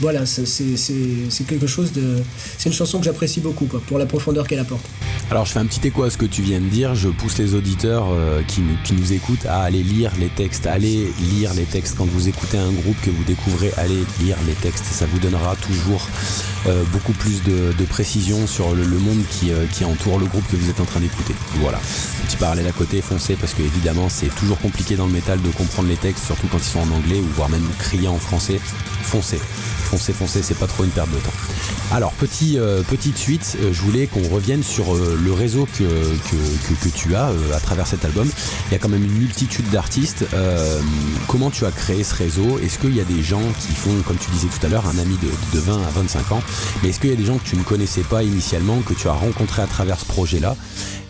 [0.00, 2.22] voilà, c'est quelque chose de.
[2.58, 4.84] C'est une chanson que j'apprécie beaucoup, pour la profondeur qu'elle apporte.
[5.30, 7.38] Alors je fais un petit écho à ce que tu viens de dire, je pousse
[7.38, 11.94] les auditeurs euh, qui, nous écoutent à aller lire les textes, allez lire les textes
[11.96, 15.54] quand vous écoutez un groupe que vous découvrez, allez lire les textes, ça vous donnera
[15.54, 16.04] toujours
[16.66, 20.68] euh, beaucoup plus de, précision sur le, monde euh, qui, entoure le groupe que vous
[20.68, 21.34] êtes en train d'écouter.
[21.60, 21.78] Voilà,
[22.26, 25.50] petit parallèle à côté, foncez parce que évidemment c'est toujours compliqué dans le métal de
[25.50, 28.60] comprendre les textes, surtout quand ils sont en anglais ou voire même crier en français,
[29.02, 29.38] foncez
[29.90, 31.32] foncez, foncez, c'est pas trop une perte de temps.
[31.92, 35.84] Alors, petit, euh, petite suite, euh, je voulais qu'on revienne sur euh, le réseau que,
[36.94, 38.28] tu as à travers cet album.
[38.68, 40.24] Il y a quand même une multitude d'artistes.
[41.28, 42.58] comment tu as créé ce réseau?
[42.58, 44.98] Est-ce qu'il y a des gens qui font, comme tu disais tout à l'heure, un
[44.98, 46.42] ami de, de 20 à 25 ans?
[46.82, 49.08] Mais est-ce qu'il y a des gens que tu ne connaissais pas initialement, que tu
[49.08, 50.56] as rencontrés à travers ce projet-là?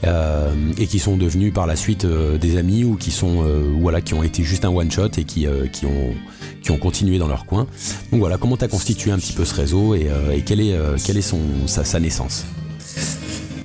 [0.02, 3.44] Et qui sont devenus par la suite des amis ou qui sont
[3.80, 6.14] voilà qui ont été juste un one shot et qui, qui ont
[6.62, 7.66] qui ont continué dans leur coin.
[8.10, 10.74] Donc voilà, comment tu as constitué un petit peu ce réseau et, euh, quelle est,
[10.74, 12.44] euh, quelle est son, sa, naissance?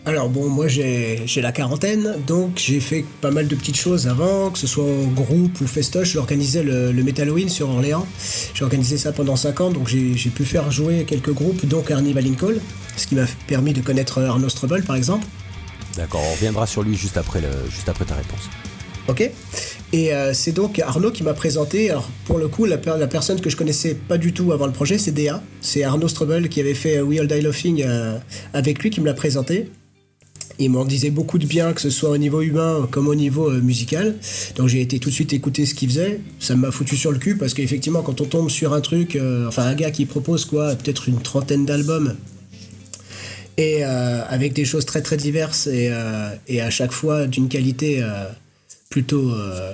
[0.07, 4.51] Alors bon, moi j'ai la quarantaine, donc j'ai fait pas mal de petites choses avant,
[4.51, 8.05] que ce soit au groupe ou festoche, j'organisais le, le Metal Halloween sur Orléans.
[8.53, 12.23] J'ai organisé ça pendant 5 ans, donc j'ai pu faire jouer quelques groupes, donc Carnival
[12.39, 12.59] Call,
[12.97, 15.25] ce qui m'a permis de connaître Arnaud Strobel par exemple.
[15.95, 18.49] D'accord, on reviendra sur lui juste après, juste après ta réponse.
[19.07, 19.31] Ok
[19.93, 21.89] et euh, c'est donc Arnaud qui m'a présenté.
[21.89, 24.97] Alors, pour le coup, la, personne que je connaissais pas du tout avant le projet,
[24.97, 25.41] c'est DA.
[25.61, 28.17] C'est Arnaud Strobel qui avait fait We All Die Laughing euh,
[28.53, 29.71] avec lui qui me l'a présenté.
[30.59, 33.49] Il m'en disait beaucoup de bien, que ce soit au niveau humain comme au niveau
[33.49, 34.15] euh, musical.
[34.57, 36.19] Donc j'ai été tout de suite écouter ce qu'il faisait.
[36.41, 39.63] Ça m'a foutu sur le cul parce qu'effectivement, quand on tombe sur un truc, enfin
[39.63, 42.15] un gars qui propose quoi, peut-être une trentaine d'albums,
[43.57, 45.91] et avec des choses très très diverses et,
[46.47, 48.03] et à chaque fois d'une qualité
[48.95, 49.73] plutôt, euh,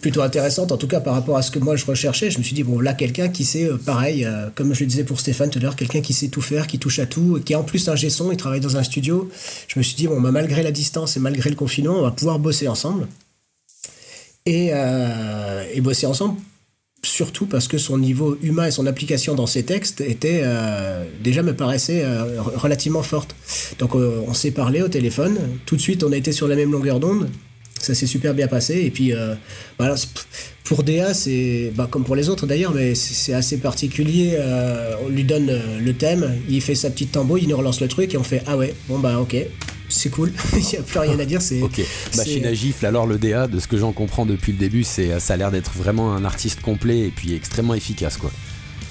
[0.00, 2.30] plutôt intéressante, en tout cas par rapport à ce que moi je recherchais.
[2.30, 4.86] Je me suis dit, bon, là, quelqu'un qui sait, euh, pareil, euh, comme je le
[4.86, 7.40] disais pour Stéphane tout à l'heure, quelqu'un qui sait tout faire, qui touche à tout,
[7.44, 9.28] qui est en plus un gesson, il travaille dans un studio.
[9.66, 12.12] Je me suis dit, bon, bah, malgré la distance et malgré le confinement, on va
[12.12, 13.08] pouvoir bosser ensemble.
[14.48, 14.70] Et,
[15.74, 16.38] et bosser ensemble
[17.06, 20.42] surtout parce que son niveau humain et son application dans ses textes était
[21.22, 22.04] déjà me paraissait
[22.56, 23.34] relativement forte.
[23.78, 26.72] Donc on s'est parlé au téléphone, tout de suite on a été sur la même
[26.72, 27.28] longueur d'onde,
[27.80, 28.82] ça s'est super bien passé.
[28.84, 29.34] Et puis, euh,
[30.64, 34.34] pour DA, c'est bah, comme pour les autres d'ailleurs, mais c'est assez particulier.
[34.34, 37.80] Euh, on lui donne euh, le thème, il fait sa petite tambour, il nous relance
[37.80, 39.36] le truc et on fait Ah ouais, bon bah ok,
[39.88, 41.42] c'est cool, il n'y a plus rien à dire.
[41.42, 41.80] C'est, ok,
[42.16, 42.86] machine à gifle.
[42.86, 45.50] Alors le DA, de ce que j'en comprends depuis le début, c'est, ça a l'air
[45.50, 48.30] d'être vraiment un artiste complet et puis extrêmement efficace quoi.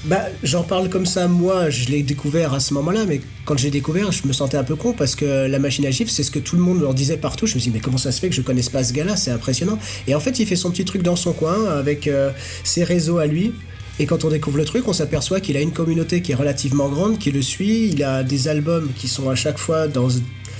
[0.05, 3.71] Bah, j'en parle comme ça, moi, je l'ai découvert à ce moment-là, mais quand j'ai
[3.71, 6.29] découvert, je me sentais un peu con parce que la machine à gifle, c'est ce
[6.29, 7.47] que tout le monde leur disait partout.
[7.47, 9.15] Je me suis dit, mais comment ça se fait que je connaisse pas ce gars-là?
[9.15, 9.79] C'est impressionnant.
[10.05, 12.29] Et en fait, il fait son petit truc dans son coin avec euh,
[12.63, 13.51] ses réseaux à lui.
[13.97, 16.87] Et quand on découvre le truc, on s'aperçoit qu'il a une communauté qui est relativement
[16.87, 17.89] grande, qui le suit.
[17.91, 20.09] Il a des albums qui sont à chaque fois dans,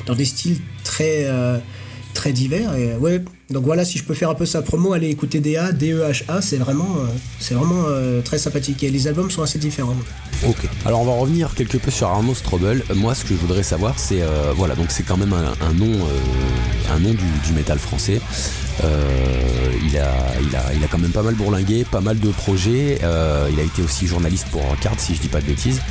[0.06, 1.58] dans des styles très, euh,
[2.14, 2.76] très divers.
[2.76, 5.72] Et ouais, donc voilà, si je peux faire un peu sa promo, allez écouter DA,
[5.72, 7.06] D-E-H-A, c'est vraiment, euh,
[7.40, 8.82] c'est vraiment euh, très sympathique.
[8.84, 9.96] Et les albums sont assez différents.
[10.48, 10.68] Ok.
[10.86, 12.84] Alors on va revenir quelque peu sur Arnaud Strobel.
[12.96, 15.92] Moi, ce que je voudrais savoir, c'est euh, voilà, donc c'est quand même un, nom,
[16.92, 18.20] un nom du, du métal français.
[18.82, 23.00] Il, a, il, a, il a quand même pas mal bourlingué, pas mal de projets.
[23.02, 25.82] il a été aussi journaliste pour Card, si je dis pas de bêtises.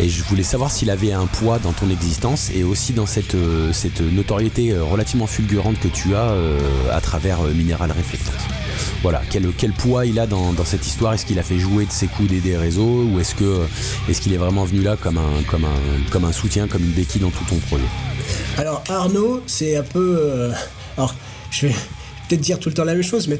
[0.00, 3.36] Et je voulais savoir s'il avait un poids dans ton existence et aussi dans cette,
[3.72, 6.32] cette notoriété relativement fulgurante que tu as
[6.92, 8.42] à travers euh, Mineral Reflectance.
[9.02, 11.14] Voilà, quel, quel poids il a dans, cette histoire?
[11.14, 13.66] Est-ce qu'il a fait jouer de ses coups des réseaux ou est-ce que euh,
[14.08, 16.92] est-ce qu'il est vraiment venu là comme un, comme, un, comme un soutien, comme une
[16.92, 17.84] béquille dans tout ton projet?
[18.58, 20.18] Alors Arnaud, c'est un peu...
[20.18, 20.52] Euh,
[20.96, 21.14] alors,
[21.50, 21.74] je vais
[22.28, 23.38] peut-être dire tout le temps la même chose, mais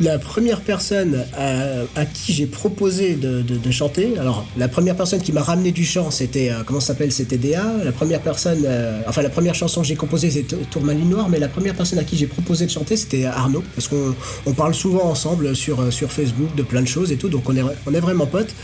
[0.00, 5.42] la première personne à, qui j'ai proposé de, chanter, alors la première personne qui m'a
[5.42, 7.62] ramené du chant, c'était, euh, comment s'appelle, c'était DA.
[7.84, 11.38] La première personne, euh, enfin la première chanson que j'ai composée, c'était Tourmaline Noire, mais
[11.38, 15.04] la première personne à qui j'ai proposé de chanter, c'était Arnaud, parce qu'on parle souvent
[15.04, 17.94] ensemble sur, euh, sur Facebook de plein de choses et tout, donc on est, on
[17.94, 18.54] est vraiment potes.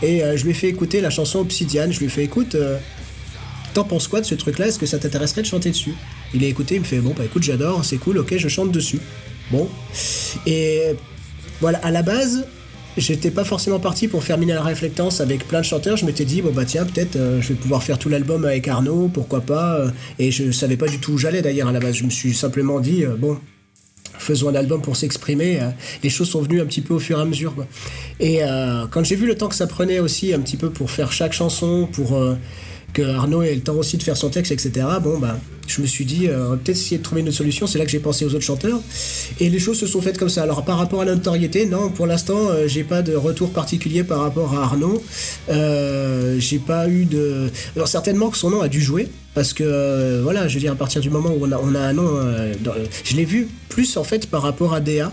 [0.00, 2.56] Et je lui ai fait écouter la chanson Obsidian, je lui ai fait écoute,
[3.74, 4.68] t'en penses quoi de ce truc-là?
[4.68, 5.94] Est-ce que ça t'intéresserait de chanter dessus?
[6.34, 8.72] Il a écouté, il me fait bon bah écoute j'adore, c'est cool, ok je chante
[8.72, 9.00] dessus.
[9.50, 9.68] Bon.
[10.46, 10.94] Et
[11.60, 12.44] voilà, à la base,
[12.96, 15.96] j'étais pas forcément parti pour faire la Reflectance avec plein de chanteurs.
[15.96, 18.68] Je m'étais dit, bon bah tiens, peut-être euh, je vais pouvoir faire tout l'album avec
[18.68, 19.76] Arnaud, pourquoi pas.
[19.76, 21.96] Euh, et je savais pas du tout où j'allais d'ailleurs à la base.
[21.96, 23.38] Je me suis simplement dit, euh, bon,
[24.18, 25.60] faisons un album pour s'exprimer.
[26.02, 27.54] les choses sont venues un petit peu au fur et à mesure.
[28.20, 28.40] Et
[28.90, 31.32] quand j'ai vu le temps que ça prenait aussi un petit peu pour faire chaque
[31.32, 32.20] chanson, pour
[32.92, 34.86] que Arnaud ait le temps aussi de faire son texte, etc.
[35.02, 37.66] Bon, bah, je me suis dit, euh, peut-être essayer de trouver une autre solution.
[37.66, 38.80] C'est là que j'ai pensé aux autres chanteurs.
[39.38, 40.42] Et les choses se sont faites comme ça.
[40.42, 44.04] Alors, par rapport à la notoriété, non, pour l'instant, euh, j'ai pas de retour particulier
[44.04, 45.02] par rapport à Arnaud.
[45.50, 47.50] Euh, j'ai pas eu de.
[47.76, 49.08] Alors, certainement que son nom a dû jouer.
[49.34, 52.10] Parce que, voilà, je veux dire, à partir du moment où on a, un nom.
[53.04, 55.12] je l'ai vu plus, en fait, par rapport à DA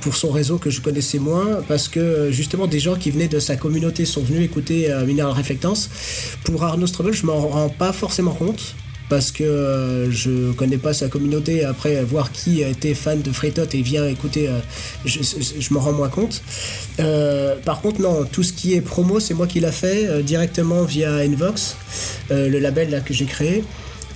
[0.00, 3.38] pour son réseau que je connaissais moins, parce que justement des gens qui venaient de
[3.38, 5.90] sa communauté sont venus écouter euh, Mineral Reflectance.
[6.44, 8.74] Pour Arnaud Strobel, je m'en rends pas forcément compte.
[9.08, 11.64] Parce que euh, je connais pas sa communauté.
[11.64, 14.58] Après, voir qui été fan de Freetot et vient écouter, euh,
[15.04, 16.40] je, je m'en rends moins compte.
[17.66, 21.16] par contre, non, tout ce qui est promo, c'est moi qui l'a fait directement via
[21.26, 21.76] Envox,
[22.30, 23.64] le label là que j'ai créé.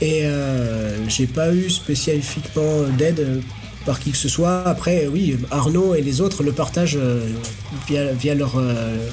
[0.00, 0.22] Et
[1.09, 3.42] j'ai pas eu spécifiquement d'aide
[3.87, 4.66] par qui que ce soit.
[4.66, 7.27] Après, oui, Arnaud et les autres le partagent euh,
[7.88, 9.09] via, leur, euh,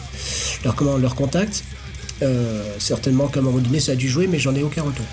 [0.66, 1.64] leur, leur contact.
[2.22, 5.06] Euh, certainement qu'à un moment donné ça a dû jouer, mais j'en ai aucun retour.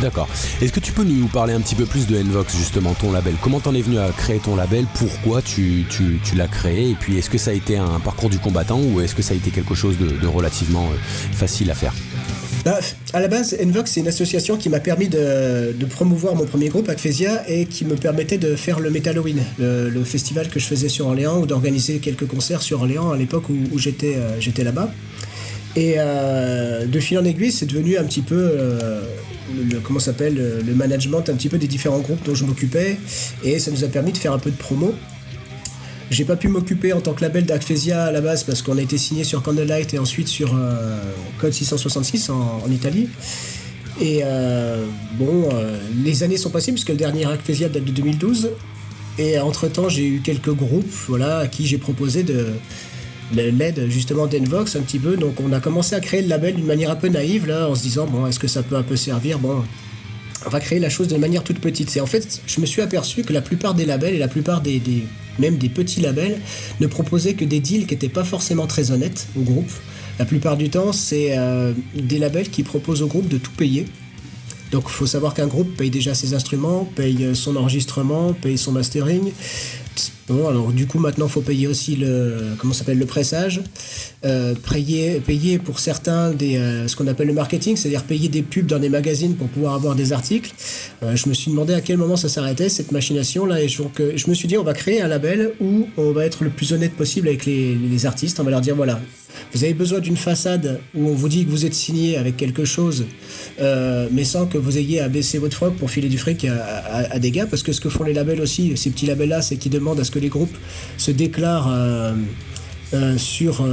[0.00, 0.28] D'accord.
[0.62, 3.34] Est-ce que tu peux nous parler un petit peu plus de Envox, justement, ton label?
[3.42, 4.86] Comment t'en es venu à créer ton label?
[4.94, 5.84] Pourquoi tu,
[6.36, 6.90] l'as créé?
[6.90, 9.34] Et puis, est-ce que ça a été un parcours du combattant ou est-ce que ça
[9.34, 10.88] a été quelque chose de relativement
[11.32, 11.92] facile à faire?
[12.68, 12.80] Bah,
[13.14, 16.88] à la base, Envox, c'est une association qui m'a permis de, promouvoir mon premier groupe,
[16.90, 19.18] Acphesia, et qui me permettait de faire le Metal
[19.58, 23.16] le, le festival que je faisais sur Orléans, ou d'organiser quelques concerts sur Orléans à
[23.16, 24.92] l'époque où, j'étais euh, j'étais là-bas.
[25.76, 29.00] Et euh, de fil en aiguille, c'est devenu un petit peu, euh,
[29.56, 32.98] le, comment s'appelle, le management un petit peu des différents groupes dont je m'occupais,
[33.44, 34.94] et ça nous a permis de faire un peu de promo.
[36.10, 38.82] J'ai pas pu m'occuper en tant que label d'Acphesia à la base parce qu'on a
[38.82, 40.98] été signé sur Candlelight et ensuite sur euh,
[41.38, 43.08] Code 666 en, Italie.
[44.00, 44.86] Et euh,
[45.18, 48.50] bon, euh, les années sont passées puisque le dernier Acphesia date de 2012.
[49.18, 52.46] Et entre-temps, j'ai eu quelques groupes voilà, à qui j'ai proposé de,
[53.34, 55.16] l'aide justement d'Envox un petit peu.
[55.16, 57.74] Donc on a commencé à créer le label d'une manière un peu naïve là, en
[57.74, 59.38] se disant bon, est-ce que ça peut un peu servir?
[59.40, 59.64] Bon, on
[60.46, 61.90] va créer la chose de manière toute petite.
[61.90, 64.60] C'est en fait, je me suis aperçu que la plupart des labels et la plupart
[64.60, 64.80] des,
[65.38, 66.38] même des petits labels
[66.80, 69.70] ne proposaient que des deals qui n'étaient pas forcément très honnêtes au groupe.
[70.18, 73.86] La plupart du temps, c'est euh, des labels qui proposent au groupe de tout payer.
[74.70, 78.72] Donc il faut savoir qu'un groupe paye déjà ses instruments, paye son enregistrement, paye son
[78.72, 79.32] mastering,
[80.28, 83.62] Bon, alors du coup maintenant il faut payer aussi le comment s'appelle le pressage,
[84.26, 88.42] euh, payer, payer pour certains des euh, ce qu'on appelle le marketing, c'est-à-dire payer des
[88.42, 90.52] pubs dans des magazines pour pouvoir avoir des articles.
[91.02, 94.02] Euh, je me suis demandé à quel moment ça s'arrêtait cette machination là et donc
[94.16, 96.74] je me suis dit on va créer un label où on va être le plus
[96.74, 99.00] honnête possible avec les, artistes, on va leur dire voilà
[99.52, 102.64] vous avez besoin d'une façade où on vous dit que vous êtes signé avec quelque
[102.64, 103.06] chose,
[103.58, 107.30] mais sans que vous ayez à baisser votre froc pour filer du fric à, des
[107.30, 110.00] gars, parce que ce que font les labels aussi, ces petits labels-là, c'est qu'ils demandent
[110.00, 110.56] à ce que les groupes
[110.96, 112.14] se déclarent euh,
[112.94, 113.66] euh, sur,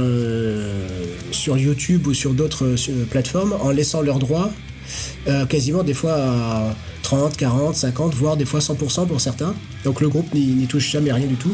[1.30, 2.74] sur YouTube ou sur d'autres
[3.10, 4.50] plateformes en laissant leurs droits
[5.48, 9.54] quasiment des fois à 30, 40, 50, voire des fois 100% pour certains.
[9.82, 11.52] Donc le groupe n'y touche jamais rien du tout.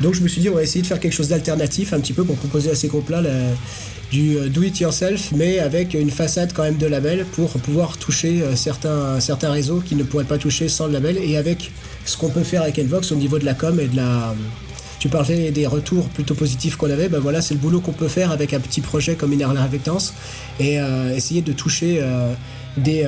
[0.00, 2.12] Donc je me suis dit, on va essayer de faire quelque chose d'alternatif un petit
[2.12, 3.22] peu pour proposer à ces groupes-là
[4.10, 7.96] du euh, do it yourself, mais avec une façade quand même de label pour pouvoir
[7.98, 11.70] toucher euh, certains, certains réseaux qui ne pourraient pas toucher sans le label et avec
[12.08, 14.34] ce qu'on peut faire avec Envox au niveau de la com et de la.
[14.98, 18.08] Tu parlais des retours plutôt positifs qu'on avait, ben voilà, c'est le boulot qu'on peut
[18.08, 20.12] faire avec un petit projet comme Inner Vectance
[20.58, 22.02] et euh, essayer de toucher
[22.76, 23.06] des,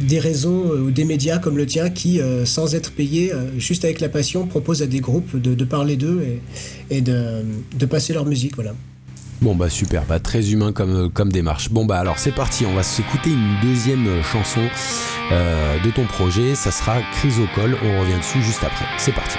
[0.00, 4.08] des réseaux ou des médias comme le tien qui, sans être payés, juste avec la
[4.08, 7.44] passion, proposent à des groupes de, parler d'eux et, et de,
[7.78, 8.54] de, passer leur musique.
[8.54, 8.72] Voilà.
[9.40, 11.70] Bon bah super, bah très humain comme, euh, comme démarche.
[11.70, 16.04] Bon bah alors c'est parti, on va s'écouter une deuxième euh, chanson euh, de ton
[16.06, 18.86] projet, ça sera Chrysocol, on revient dessus juste après.
[18.98, 19.38] C'est parti.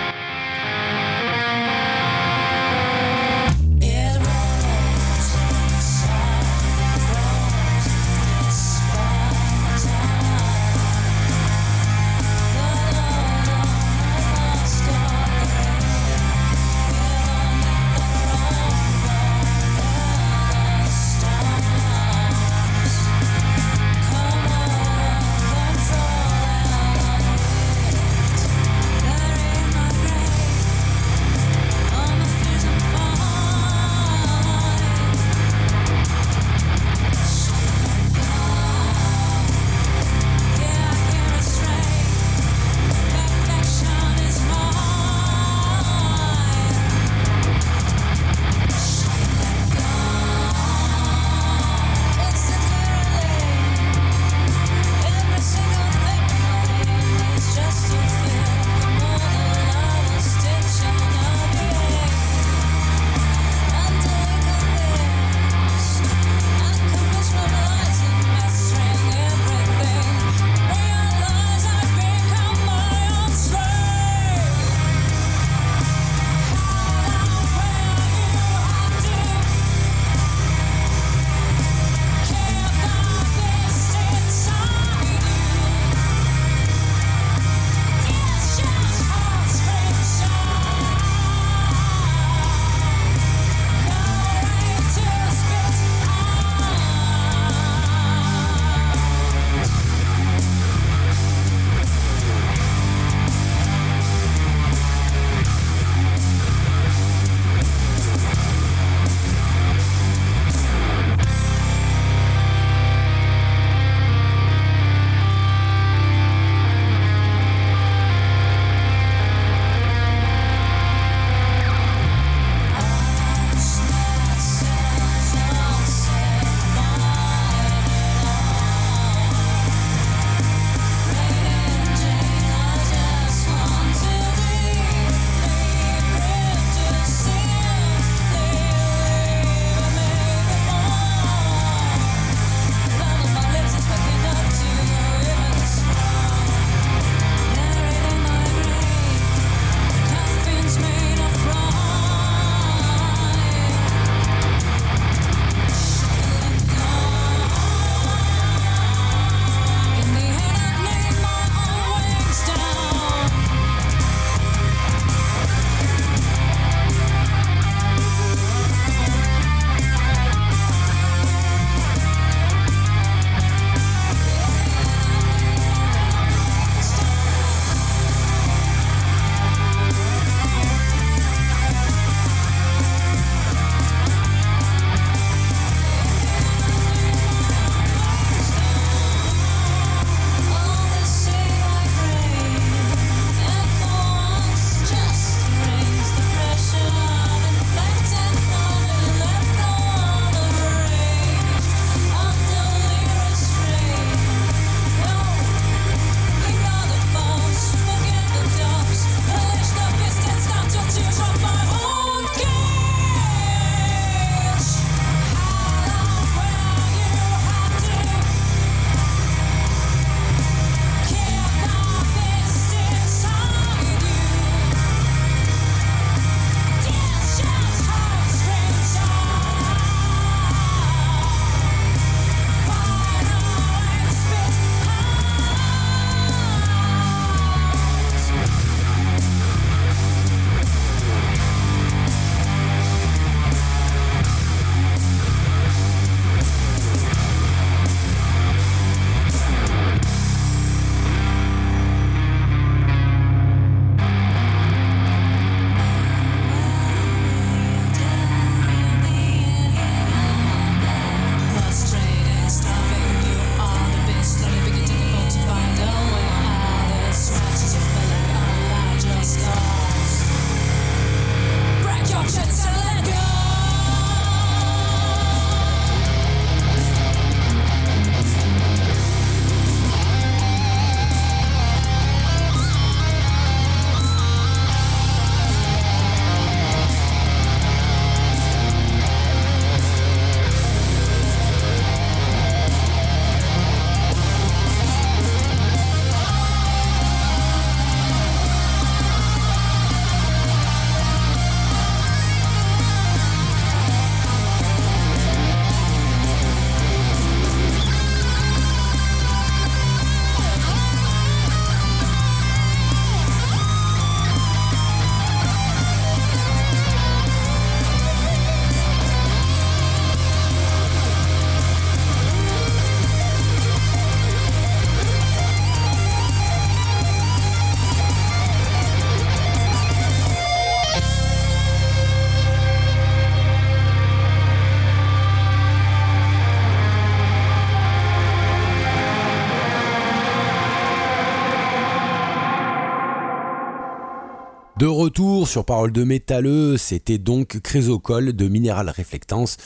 [344.82, 349.58] De retour sur Parole de métalleux, c'était donc Chrysocol de Minéral Réflectance.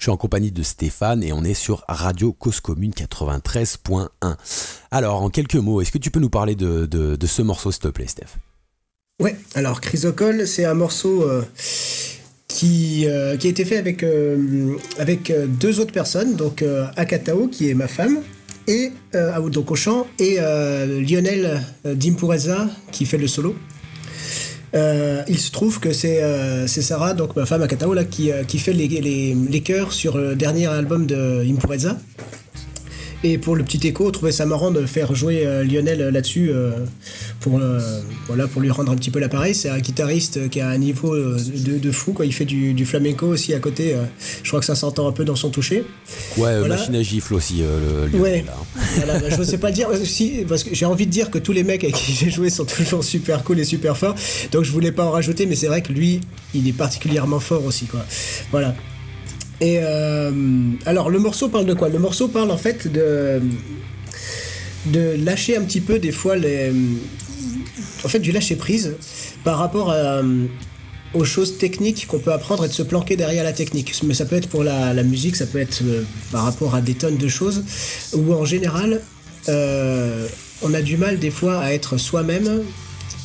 [0.00, 4.08] Je suis en compagnie de Stéphane et on est sur Radio Cause Commune 93.1.
[4.90, 7.88] Alors, en quelques mots, est-ce que tu peux nous parler de, ce morceau, s'il te
[7.88, 8.36] plaît, Steph?
[9.22, 11.44] Ouais, alors Chrysocol, c'est un morceau euh,
[12.48, 14.76] qui, euh, qui a été fait avec, euh,
[15.46, 16.64] deux autres personnes, donc
[16.96, 18.22] Akatao, qui est ma femme,
[18.66, 18.90] et
[19.52, 19.76] donc au
[20.18, 20.38] et
[21.00, 23.54] Lionel Dimpureza, qui fait le solo.
[24.74, 27.60] Euh, il se trouve que c'est euh, Sarah, donc ma femme
[27.94, 31.96] là, qui, euh, qui fait les chœurs sur le dernier album de Impureza.
[33.26, 36.10] Et pour le petit écho, on trouvait ça marrant de faire jouer euh, Lionel euh,
[36.10, 36.72] là-dessus euh,
[37.40, 37.58] pour,
[38.26, 39.54] voilà, pour lui rendre un petit peu l'appareil.
[39.54, 42.12] C'est un guitariste qui a un niveau de, fou.
[42.12, 42.26] Quoi.
[42.26, 43.96] Il fait du, flamenco aussi à côté.
[44.42, 45.86] je crois que ça s'entend un peu dans son toucher.
[46.36, 48.44] Ouais, machine à gifle aussi, le, Ouais.
[49.06, 49.88] Bah, je ne sais pas le dire.
[50.04, 52.50] Si, parce que j'ai envie de dire que tous les mecs avec qui j'ai joué
[52.50, 54.14] sont toujours super cool et super forts.
[54.52, 56.20] Donc je voulais pas en rajouter, mais c'est vrai que lui,
[56.54, 57.86] il est particulièrement fort aussi.
[57.86, 58.04] Quoi.
[58.50, 58.74] Voilà.
[59.60, 60.30] Et euh,
[60.86, 61.88] alors, le morceau parle de quoi?
[61.88, 63.40] Le morceau parle en fait de,
[64.86, 66.72] de lâcher un petit peu des fois les.
[68.04, 68.96] En fait, du lâcher prise
[69.44, 70.20] par rapport à,
[71.14, 73.94] aux choses techniques qu'on peut apprendre et de se planquer derrière la technique.
[74.04, 76.02] Mais ça peut être pour la, musique, ça peut être euh,
[76.32, 77.64] par rapport à des tonnes de choses,
[78.12, 79.00] où en général,
[79.48, 80.26] euh,
[80.62, 82.62] on a du mal des fois à être soi-même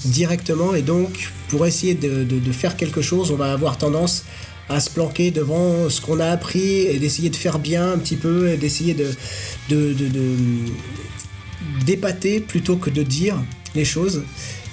[0.06, 4.24] directement, et donc pour essayer de, de, faire quelque chose, on va avoir tendance
[4.70, 8.16] à se planquer devant ce qu'on a appris et d'essayer de faire bien un petit
[8.16, 9.10] peu et d'essayer de,
[9.70, 9.96] de,
[11.86, 13.36] d'épater plutôt que de dire
[13.76, 14.24] les choses.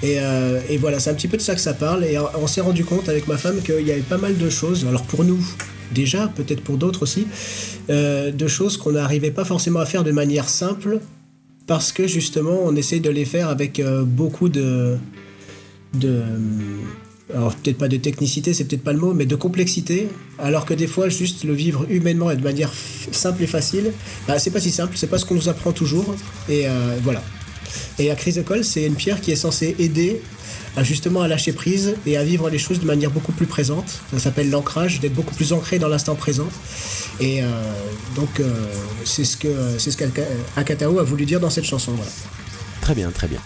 [0.03, 2.05] Et, euh, et voilà, c'est un petit peu de ça que ça parle.
[2.05, 4.85] Et on s'est rendu compte avec ma femme qu'il y avait pas mal de choses.
[4.87, 5.45] Alors pour nous,
[5.93, 7.27] déjà, peut-être pour d'autres aussi,
[7.89, 11.01] euh, de choses qu'on n'arrivait pas forcément à faire de manière simple
[11.67, 14.97] parce que justement on essaye de les faire avec euh, beaucoup de,
[15.95, 16.23] de
[17.35, 20.09] alors peut-être pas de technicité, c'est peut-être pas le mot, mais de complexité,
[20.39, 22.73] alors que des fois juste le vivre humainement et de manière
[23.11, 23.93] simple et facile,
[24.29, 26.15] bah, c'est pas si simple, c'est pas ce qu'on nous apprend toujours,
[26.49, 27.23] et euh, voilà.
[27.99, 30.21] Et à Crise École, c'est une pierre qui est censée aider
[30.77, 34.01] à justement à lâcher prise et à vivre les choses de manière beaucoup plus présente.
[34.13, 36.49] Ça s'appelle l'ancrage, d'être beaucoup plus ancré dans l'instant présent.
[37.19, 37.47] Et euh,
[38.15, 38.53] donc euh,
[39.05, 39.49] c'est ce que
[39.79, 41.93] c'est ce qu'Akatao a voulu dire dans cette chanson.
[41.93, 42.11] Voilà.
[42.87, 43.41] Très bien, très bien.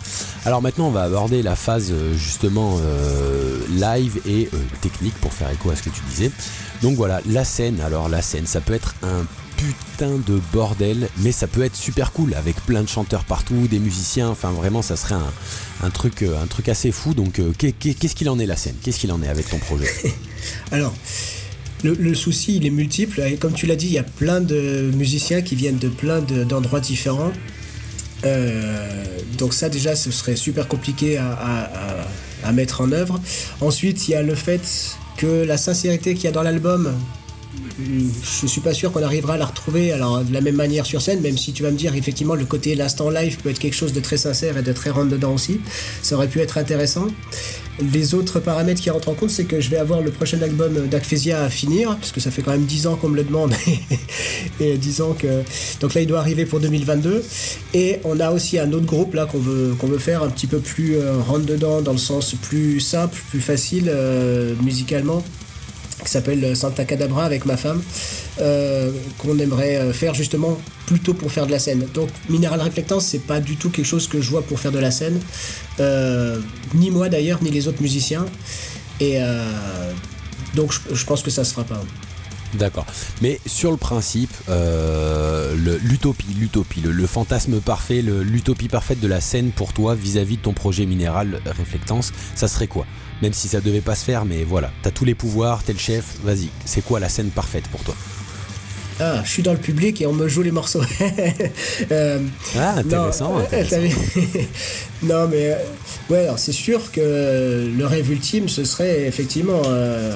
[0.44, 5.32] Alors maintenant, on va aborder la phase euh, justement euh, live et euh, technique pour
[5.32, 6.30] faire écho à ce que tu disais.
[6.82, 7.80] Donc voilà, la scène.
[7.80, 9.24] Alors la scène, ça peut être un
[9.56, 13.78] putain de bordel, mais ça peut être super cool avec plein de chanteurs partout, des
[13.78, 14.28] musiciens.
[14.28, 15.16] Enfin, vraiment, ça serait
[15.82, 17.14] un, truc, un truc assez fou.
[17.14, 18.74] Donc, qu'est-ce qu'il en est la scène?
[18.82, 19.88] Qu'est-ce qu'il en est avec ton projet?
[20.70, 20.92] Alors.
[21.82, 23.22] Le, souci, il est multiple.
[23.22, 26.20] Et comme tu l'as dit, il y a plein de musiciens qui viennent de plein
[26.20, 27.32] d'endroits différents.
[28.24, 29.04] Euh,
[29.38, 33.20] donc ça déjà ce serait super compliqué à, mettre en œuvre.
[33.60, 36.92] Ensuite il y a le fait que la sincérité qu'il y a dans l'album,
[37.78, 41.00] je suis pas sûr qu'on arrivera à la retrouver alors de la même manière sur
[41.02, 43.76] scène, même si tu vas me dire effectivement le côté l'instant live peut être quelque
[43.76, 45.60] chose de très sincère et de très rentre dedans aussi.
[46.02, 47.06] Ça aurait pu être intéressant.
[47.92, 50.86] Les autres paramètres qui rentrent en compte, c'est que je vais avoir le prochain album
[50.88, 53.52] d'Acphésia à finir, parce que ça fait quand même 10 ans qu'on me le demande,
[54.60, 55.42] et 10 ans que...
[55.80, 57.24] Donc là, il doit arriver pour 2022.
[57.74, 60.46] Et on a aussi un autre groupe là qu'on veut, qu'on veut faire un petit
[60.46, 65.22] peu plus euh, rentre dedans, dans le sens plus simple, plus facile euh, musicalement
[66.04, 67.82] qui s'appelle Santa Cadabra avec ma femme,
[68.40, 71.86] euh, qu'on aimerait euh, faire justement plutôt pour faire de la scène.
[71.94, 74.78] Donc Minéral Reflectance, c'est pas du tout quelque chose que je vois pour faire de
[74.78, 75.20] la scène,
[75.78, 76.40] euh,
[76.74, 78.26] ni moi d'ailleurs, ni les autres musiciens.
[79.00, 79.18] Et
[80.54, 81.80] donc je, pense que ça se fera pas.
[82.52, 82.84] D'accord.
[83.22, 84.30] Mais sur le principe,
[85.82, 90.42] l'utopie, l'utopie, le, fantasme parfait, l'utopie parfaite de la scène pour toi vis-à-vis -vis de
[90.42, 92.84] ton projet minéral réflectance, ça serait quoi?
[93.22, 95.78] Même si ça devait pas se faire, mais voilà, t'as tous les pouvoirs, t'es le
[95.78, 97.94] chef, vas-y, c'est quoi la scène parfaite pour toi
[99.02, 100.82] ah, je suis dans le public et on me joue les morceaux.
[101.90, 102.18] Euh,
[102.58, 103.32] ah, intéressant.
[105.02, 105.56] Non, mais euh,
[106.10, 110.14] ouais, alors c'est sûr que le rêve ultime, ce serait effectivement euh,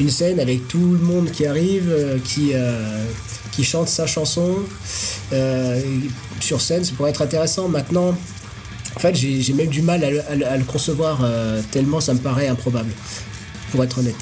[0.00, 1.94] une scène avec tout le monde qui arrive,
[2.24, 2.52] qui,
[3.52, 4.60] qui chante sa chanson
[6.40, 6.84] sur scène.
[6.84, 7.68] Ça pourrait être intéressant.
[7.68, 8.16] Maintenant,
[8.94, 12.90] en fait, j'ai même du mal à le, concevoir euh, tellement ça me paraît improbable,
[13.70, 14.16] pour être honnête.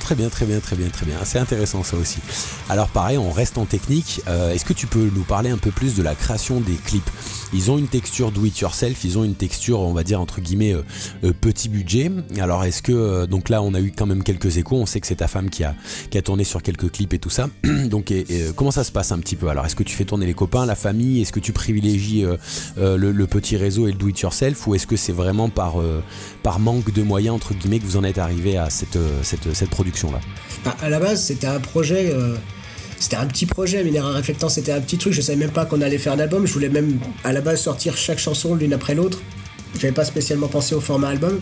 [0.00, 1.16] très bien, très bien, très bien, très bien.
[1.24, 2.18] C'est intéressant ça aussi.
[2.68, 4.22] Alors pareil, on reste en technique.
[4.28, 7.10] Euh, est-ce que tu peux nous parler un peu plus de la création des clips?
[7.52, 10.40] Ils ont une texture do it yourself, ils ont une texture, on va dire entre
[10.40, 10.82] guillemets euh,
[11.24, 12.10] euh, petit budget.
[12.38, 14.76] Alors est-ce que donc là, on a eu quand même quelques échos.
[14.76, 15.74] On sait que c'est ta femme qui a
[16.10, 17.48] qui a tourné sur quelques clips et tout ça.
[17.86, 18.12] donc
[18.54, 19.48] comment ça se passe un petit peu?
[19.48, 21.22] Alors est-ce que tu fais tourner les copains, la famille?
[21.22, 22.24] Est-ce que tu privilégies
[22.76, 24.66] le, petit réseau et le do it yourself?
[24.66, 25.76] Ou est-ce que c'est vraiment par
[26.42, 29.70] par manque de moyens entre guillemets que vous en êtes arrivé à cette cette, cette
[29.70, 30.20] production là
[30.64, 32.14] bah, À la base, c'était un projet.
[33.06, 35.12] C'était un petit projet, Minéral Réflectant, c'était un petit truc.
[35.12, 36.44] Je savais même pas qu'on allait faire un album.
[36.44, 39.22] Je voulais même à la base sortir chaque chanson l'une après l'autre.
[39.78, 41.38] J'avais pas spécialement pensé au format album.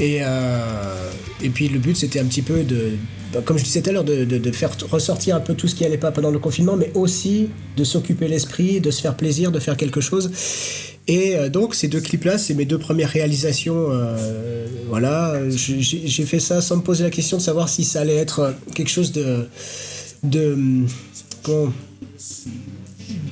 [0.00, 1.10] Et, euh,
[1.42, 2.92] et puis le but c'était un petit peu de,
[3.34, 5.74] bah, comme je disais tout à l'heure, de, de, faire ressortir un peu tout ce
[5.74, 9.52] qui allait pas pendant le confinement, mais aussi de s'occuper l'esprit, de se faire plaisir,
[9.52, 10.30] de faire quelque chose.
[11.08, 13.88] Et euh, donc ces deux clips-là, c'est mes deux premières réalisations.
[13.90, 18.16] Euh, voilà, j'ai fait ça sans me poser la question de savoir si ça allait
[18.16, 19.46] être quelque chose de...
[20.22, 20.86] de
[21.42, 21.72] comment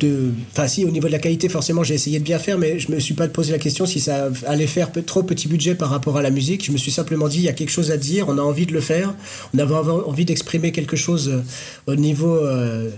[0.00, 0.32] de...
[0.52, 2.90] Enfin si, au niveau de la qualité, forcément, j'ai essayé de bien faire, mais je
[2.90, 6.16] me suis pas posé la question si ça allait faire trop petit budget par rapport
[6.16, 6.64] à la musique.
[6.64, 8.66] Je me suis simplement dit, il y a quelque chose à dire, on a envie
[8.66, 9.14] de le faire,
[9.54, 12.36] on avait envie d'exprimer quelque chose euh, au niveau...
[12.36, 12.90] Euh,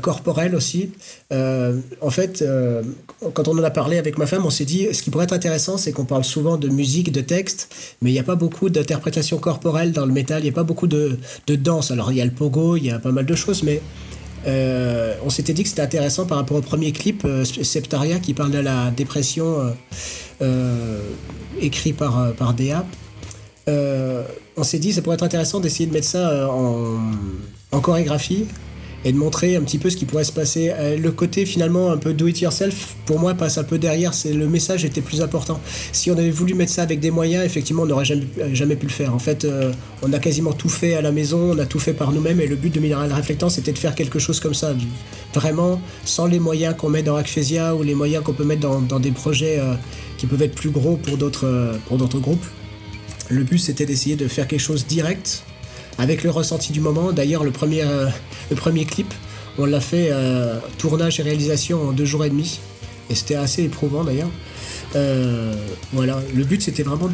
[0.00, 0.90] corporel aussi.
[1.32, 2.82] Euh, en fait, euh,
[3.34, 5.32] quand on en a parlé avec ma femme, on s'est dit, ce qui pourrait être
[5.32, 8.70] intéressant, c'est qu'on parle souvent de musique, de texte, mais il n'y a pas beaucoup
[8.70, 11.90] d'interprétation corporelle dans le métal, il n'y a pas beaucoup de, de, danse.
[11.90, 13.80] Alors il y a le pogo, il y a pas mal de choses, mais
[15.24, 17.26] on s'était dit que c'était intéressant par rapport au premier clip,
[17.62, 19.72] Septaria, qui parle de la dépression
[21.60, 22.84] écrit par, par Dea.
[23.68, 26.98] on s'est dit ça pourrait être intéressant d'essayer de mettre ça en,
[27.70, 28.46] en chorégraphie
[29.04, 30.72] et de montrer un petit peu ce qui pourrait se passer.
[30.74, 34.14] Euh, le côté finalement un peu do it yourself, pour moi, passe un peu derrière.
[34.14, 35.60] C'est le message était plus important.
[35.92, 38.86] Si on avait voulu mettre ça avec des moyens, effectivement, on n'aurait jamais, jamais pu
[38.86, 39.14] le faire.
[39.14, 39.72] En fait, euh,
[40.02, 42.46] on a quasiment tout fait à la maison, on a tout fait par nous-mêmes, et
[42.46, 44.74] le but de Minéral Réflectant, c'était de faire quelque chose comme ça,
[45.34, 49.00] vraiment sans les moyens qu'on met dans Acphasia ou les moyens qu'on peut mettre dans,
[49.00, 49.74] des projets euh,
[50.18, 52.44] qui peuvent être plus gros pour d'autres pour d'autres groupes.
[53.28, 55.44] Le but, c'était d'essayer de faire quelque chose direct
[56.02, 57.12] avec le ressenti du moment.
[57.12, 58.08] D'ailleurs, le premier, euh,
[58.88, 59.14] clip,
[59.56, 62.60] on l'a fait euh, tournage et réalisation en deux jours et demi.
[63.08, 64.30] Et c'était assez éprouvant d'ailleurs.
[64.96, 65.54] Euh,
[65.92, 67.08] voilà, le but c'était vraiment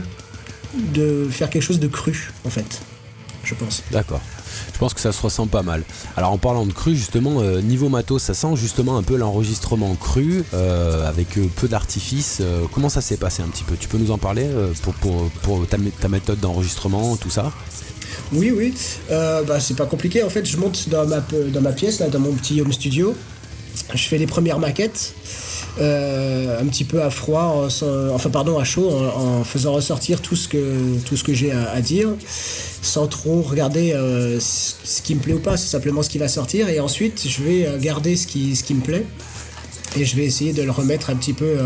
[0.95, 2.81] de faire quelque chose de cru en fait,
[3.45, 3.83] je pense.
[3.91, 4.21] D'accord.
[4.73, 5.83] Je pense que ça se ressent pas mal.
[6.17, 10.45] Alors en parlant de cru, justement, niveau matos, ça sent justement un peu l'enregistrement cru,
[10.53, 12.43] avec peu d'artifice.
[12.73, 13.77] comment ça s'est passé un petit peu?
[13.77, 14.47] Tu peux nous en parler
[14.83, 14.95] pour,
[15.43, 17.53] pour, ta, méthode d'enregistrement, tout ça?
[18.33, 18.75] Oui, oui.
[19.11, 20.23] Euh, bah, c'est pas compliqué.
[20.23, 21.21] En fait, je monte dans ma,
[21.53, 23.15] dans ma pièce, là, dans mon petit home studio.
[23.95, 25.15] Je fais les premières maquettes.
[25.81, 27.69] Euh, un petit peu à froid,
[28.13, 31.81] enfin pardon, à chaud, en, faisant ressortir tout ce que, tout ce que j'ai à,
[31.81, 32.09] dire,
[32.83, 36.29] sans trop regarder euh, ce qui me plaît ou pas, c'est simplement ce qui va
[36.29, 36.69] sortir.
[36.69, 39.07] Et ensuite, je vais garder ce qui, ce qui me plaît
[39.97, 41.57] et je vais essayer de le remettre un petit peu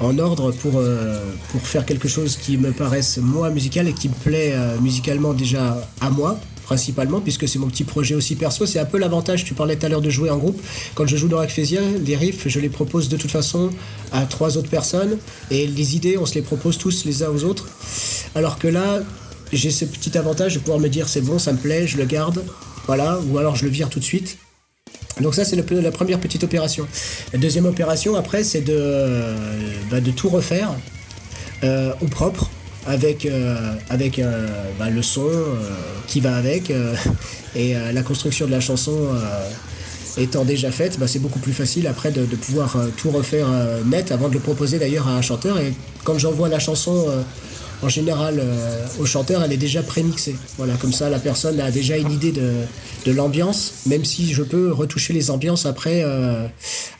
[0.00, 1.18] en ordre pour, euh,
[1.50, 5.32] pour faire quelque chose qui me paraisse moi musical et qui me plaît euh, musicalement
[5.32, 9.44] déjà à moi principalement puisque c'est mon petit projet aussi perso c'est un peu l'avantage
[9.44, 10.60] tu parlais tout à l'heure de jouer en groupe.
[10.94, 13.70] Quand je joue dans Rackphasia les riffs je les propose de toute façon
[14.12, 15.16] à trois autres personnes
[15.50, 17.68] et les idées on se les propose tous les uns aux autres.
[18.34, 19.00] Alors que là
[19.52, 22.04] j'ai ce petit avantage de pouvoir me dire c'est bon ça me plaît je le
[22.04, 22.44] garde
[22.86, 24.38] voilà ou alors je le vire tout de suite.
[25.20, 26.86] Donc ça, c'est la première petite opération.
[27.32, 29.34] La deuxième opération, après, c'est de,
[29.90, 30.74] bah, de tout refaire
[31.64, 32.50] euh, au propre,
[32.86, 34.46] avec, euh, avec euh,
[34.78, 35.28] bah, le son
[36.06, 36.72] qui va avec,
[37.56, 38.96] et la construction de la chanson
[40.18, 43.48] étant déjà faite, bah, c'est beaucoup plus facile après de, de pouvoir tout refaire
[43.86, 45.58] net avant de le proposer d'ailleurs à un chanteur.
[45.58, 45.72] Et
[46.04, 47.06] quand j'envoie la chanson
[47.82, 50.36] en général, euh, au chanteur, elle est déjà prémixée.
[50.56, 52.52] Voilà, comme ça, la personne a déjà une idée de,
[53.04, 56.46] de l'ambiance, même si je peux retoucher les ambiances après euh,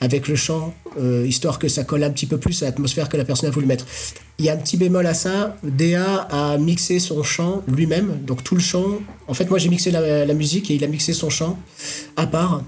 [0.01, 3.16] avec le chant, euh, histoire que ça colle un petit peu plus à l'atmosphère que
[3.16, 3.87] la personne a voulu mettre.
[4.39, 5.57] Il y a un petit bémol à ça.
[5.62, 9.01] DA a mixé son chant lui-même, donc tout le chant.
[9.29, 11.59] En fait, moi j'ai mixé la musique et il a mixé son chant
[12.16, 12.62] à part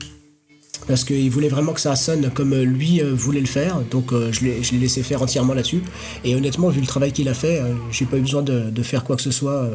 [0.86, 3.80] parce qu'il voulait vraiment que ça sonne comme lui euh, voulait le faire.
[3.90, 5.82] Donc euh, je l'ai laissé faire entièrement là-dessus.
[6.24, 9.04] Et honnêtement, vu le travail qu'il a fait, euh, j'ai pas eu besoin de, faire
[9.04, 9.68] quoi que ce soit.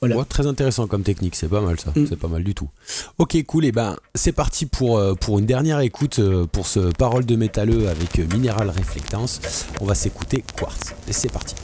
[0.00, 0.22] voilà.
[0.24, 2.06] très intéressant comme technique, c'est pas mal ça, mm.
[2.08, 2.68] c'est pas mal du tout.
[3.18, 6.20] Ok, cool, et ben c'est parti pour, pour une dernière écoute
[6.52, 9.40] pour ce Parole de métalleux avec Minéral Reflectance.
[9.80, 10.94] On va s'écouter Quartz.
[11.08, 11.54] Et c'est parti.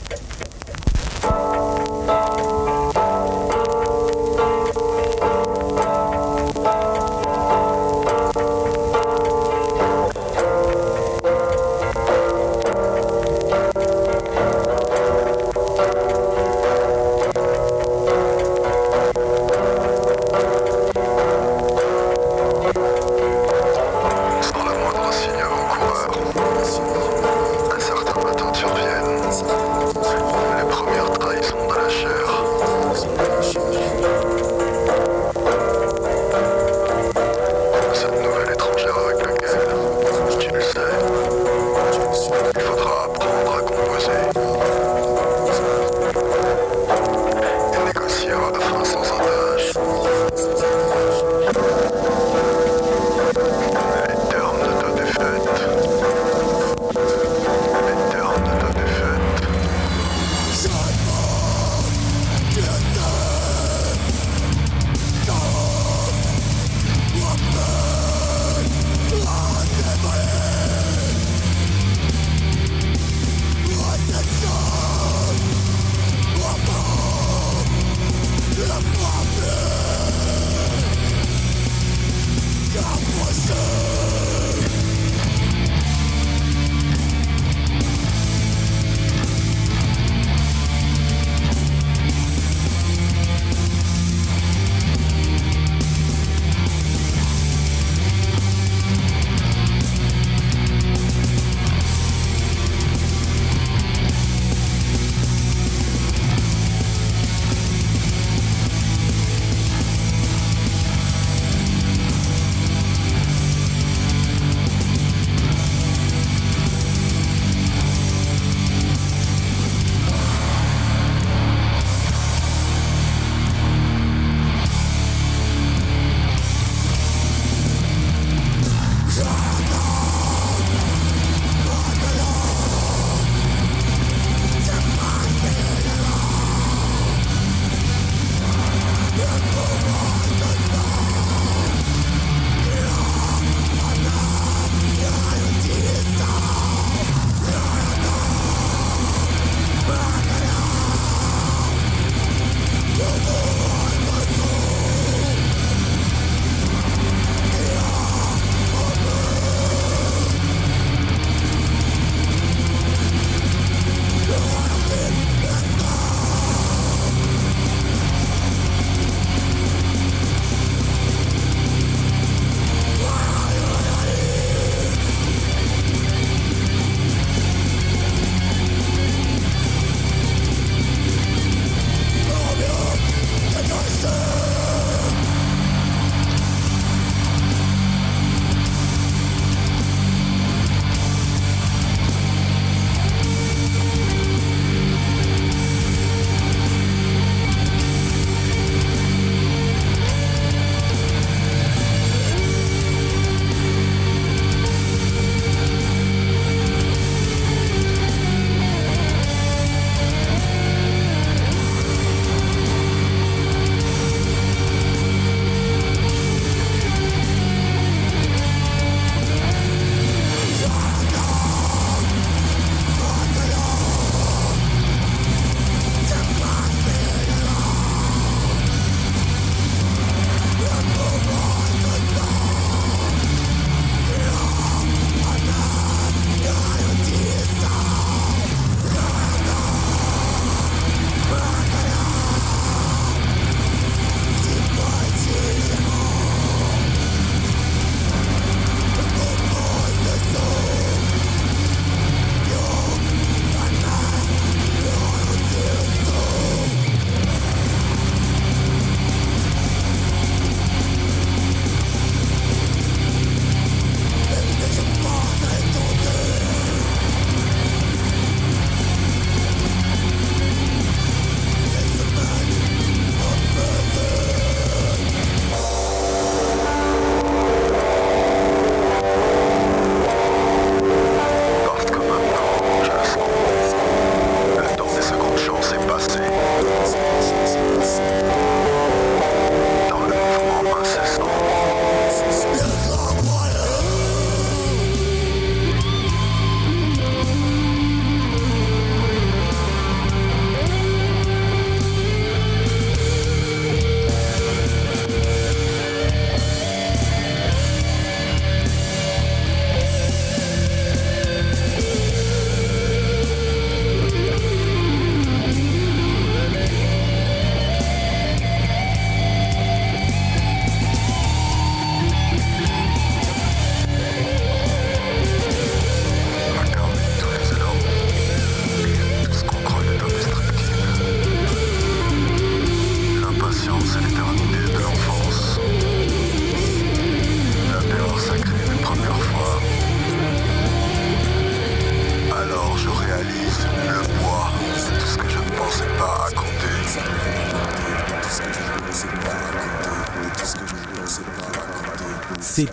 [83.31, 84.00] Listen.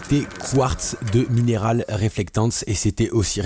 [0.09, 3.41] C'était Quartz de Mineral Reflectance et c'était aussi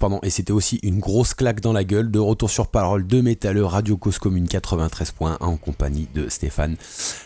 [0.00, 3.20] pardon et c'était aussi une grosse claque dans la gueule de retour sur parole de
[3.20, 6.76] métalleux Radio Cause Commune 93.1 en compagnie de Stéphane.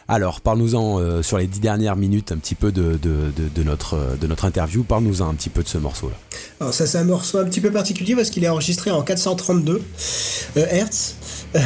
[0.09, 4.27] Alors parle-nous-en euh, sur les dix dernières minutes un petit peu de, de, notre, de
[4.27, 6.17] notre interview, parle-nous-en un petit peu de ce morceau là.
[6.61, 9.83] Alors ça c'est un morceau un petit peu particulier parce qu'il est enregistré en 432
[10.57, 11.15] euh, Hz.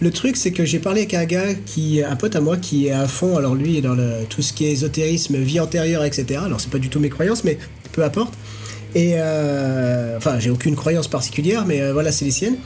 [0.00, 2.88] le truc c'est que j'ai parlé avec un gars qui un pote à moi qui
[2.88, 6.04] est à fond alors lui est dans le, tout ce qui est ésotérisme, vie antérieure
[6.04, 6.40] etc.
[6.44, 7.58] Alors c'est pas du tout mes croyances mais
[7.92, 8.34] peu importe.
[8.94, 12.56] Et euh, enfin, j'ai aucune croyance particulière, mais euh, voilà, c'est les siennes.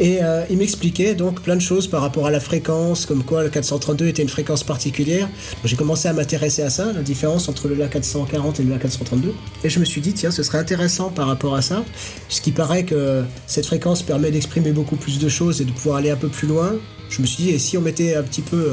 [0.00, 3.44] Et euh, il m'expliquait donc plein de choses par rapport à la fréquence, comme quoi
[3.44, 5.28] le 432 était une fréquence particulière.
[5.64, 8.78] J'ai commencé à m'intéresser à ça, la différence entre le La 440 et le La
[8.78, 9.32] 432.
[9.62, 11.84] Et je me suis dit, tiens, ce serait intéressant par rapport à ça,
[12.26, 16.10] puisqu'il paraît que cette fréquence permet d'exprimer beaucoup plus de choses et de pouvoir aller
[16.10, 16.72] un peu plus loin.
[17.08, 18.72] Je me suis dit, et si on mettait un petit peu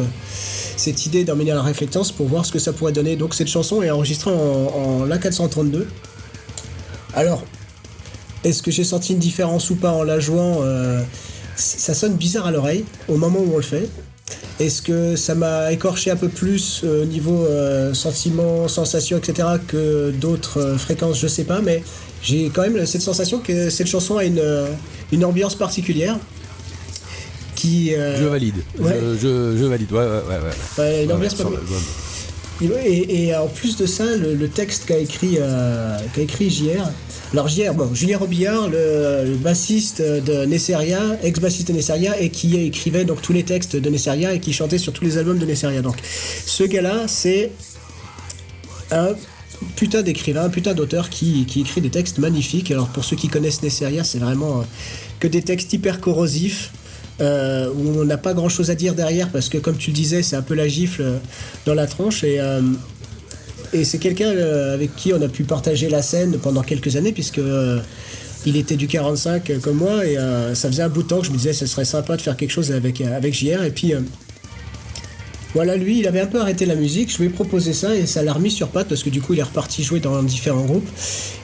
[0.75, 3.15] cette idée d'emmener la réflectance pour voir ce que ça pourrait donner.
[3.15, 5.87] Donc cette chanson est enregistrée en, en La 432.
[7.13, 7.43] Alors,
[8.43, 11.01] est-ce que j'ai senti une différence ou pas en la jouant euh,
[11.55, 13.87] Ça sonne bizarre à l'oreille au moment où on le fait.
[14.59, 19.47] Est-ce que ça m'a écorché un peu plus euh, au niveau euh, sentiment, sensation, etc.
[19.67, 21.19] que d'autres fréquences?
[21.19, 21.83] Je sais pas, mais
[22.21, 26.17] j'ai quand même cette sensation que cette chanson a une ambiance particulière.
[27.63, 28.55] Qui, je valide.
[28.77, 29.91] Je, valide.
[29.93, 30.53] Ouais, ouais, ouais.
[32.85, 36.91] et, en plus de ça, le, texte qu'a écrit, euh, qu'a écrit JR.
[37.31, 43.05] Alors JR, bon, Julien Robillard, le, bassiste de Nesseria, ex-bassiste de Nesseria, et qui écrivait
[43.05, 45.81] donc tous les textes de Nesseria et qui chantait sur tous les albums de Nesseria.
[45.81, 45.95] Donc
[46.45, 47.51] ce gars-là, c'est
[48.91, 49.13] un
[49.77, 52.71] putain d'écrivain, un putain d'auteur qui, qui, écrit des textes magnifiques.
[52.71, 54.63] Alors pour ceux qui connaissent Nesseria, c'est vraiment euh,
[55.21, 56.71] que des textes hyper corrosifs.
[57.21, 59.95] Euh, où on n'a pas grand chose à dire derrière parce que comme tu le
[59.95, 61.19] disais c'est un peu la gifle
[61.63, 62.59] dans la tronche et, euh,
[63.83, 67.41] c'est quelqu'un euh, avec qui on a pu partager la scène pendant quelques années puisque
[68.47, 70.15] il était du 45 comme moi et
[70.55, 72.35] ça faisait un bout de temps que je me disais ce serait sympa de faire
[72.35, 73.93] quelque chose avec, avec JR et puis
[75.53, 77.11] voilà, lui, il avait un peu arrêté la musique.
[77.11, 79.33] Je lui ai proposé ça et ça l'a remis sur patte parce que du coup,
[79.33, 80.87] il est reparti jouer dans différents groupes.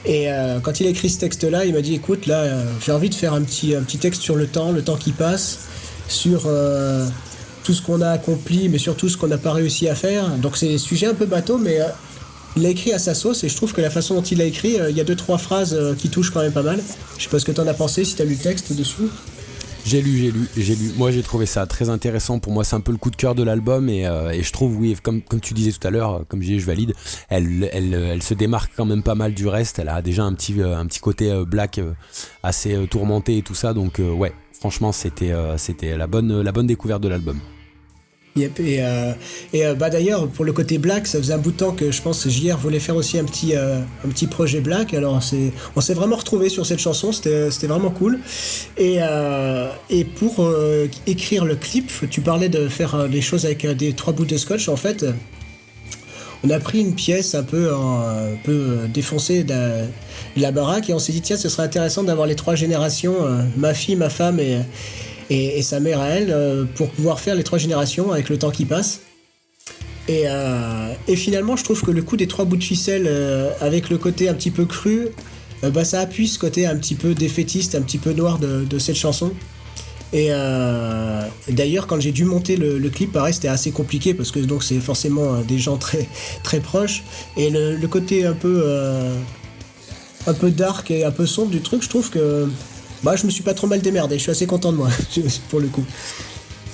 [0.04, 2.92] Et euh, quand il a écrit ce texte-là, il m'a dit écoute, là, euh, j'ai
[2.92, 5.60] envie de faire un petit, texte sur le temps, le temps qui passe,
[6.08, 7.06] sur euh,
[7.62, 10.28] tout ce qu'on a accompli, mais surtout ce qu'on n'a pas réussi à faire.
[10.38, 11.78] Donc, c'est des sujets un peu bateau, mais
[12.56, 14.44] il l'a écrit à sa sauce et je trouve que la façon dont il l'a
[14.44, 16.80] écrit, il y a deux, trois phrases qui touchent quand même pas mal.
[17.16, 18.72] Je sais pas ce que tu en as pensé, si tu as lu le texte
[18.72, 19.08] dessous.
[19.84, 20.92] J'ai lu, j'ai lu, j'ai lu.
[20.96, 22.38] Moi, j'ai trouvé ça très intéressant.
[22.38, 24.76] Pour moi, c'est un peu le coup de cœur de l'album et, euh, je trouve,
[24.76, 26.94] oui, comme, comme tu disais tout à l'heure, comme je, je valide,
[27.28, 29.78] elle, elle, elle, se démarque quand même pas mal du reste.
[29.78, 31.80] Elle a déjà un petit, euh, un petit côté euh, black
[32.42, 33.72] assez tourmenté et tout ça.
[33.72, 37.38] Donc, ouais, franchement, c'était, c'était la bonne, la bonne découverte de l'album.
[38.36, 39.12] Yep, et, euh,
[39.56, 42.00] euh, bah d'ailleurs pour le côté black, ça faisait un bout de temps que je
[42.00, 44.94] pense que JR voulait faire aussi un petit, euh, un petit projet black.
[44.94, 45.20] Alors
[45.74, 48.20] on s'est vraiment retrouvé sur cette chanson, c'était, vraiment cool.
[48.78, 48.98] Et,
[49.90, 50.48] et pour
[51.06, 54.68] écrire le clip, tu parlais de faire des choses avec des trois bouts de scotch.
[54.68, 55.04] En fait,
[56.44, 59.86] on a pris une pièce un peu, un peu défoncée de
[60.36, 63.16] la baraque et on s'est dit tiens, ce serait intéressant d'avoir les trois générations,
[63.56, 64.58] ma fille, ma femme et
[65.30, 68.50] et, sa mère à elle euh, pour pouvoir faire les trois générations avec le temps
[68.50, 69.00] qui passe.
[70.08, 73.90] Et, euh, finalement, je trouve que le coup des trois bouts de ficelle euh, avec
[73.90, 75.08] le côté un petit peu cru,
[75.62, 78.96] bah, ça appuie ce côté un petit peu défaitiste, un petit peu noir de, cette
[78.96, 79.32] chanson.
[80.12, 80.30] Et
[81.48, 84.80] d'ailleurs, quand j'ai dû monter le, clip, pareil, c'était assez compliqué parce que donc c'est
[84.80, 86.08] forcément des gens très
[86.42, 87.04] très proches.
[87.36, 88.64] Et le, le côté un peu
[90.26, 92.48] un peu dark et un peu sombre du truc, je trouve que
[93.02, 94.88] bah, je me suis pas trop mal démerdé, je suis assez content de moi,
[95.50, 95.84] pour le coup.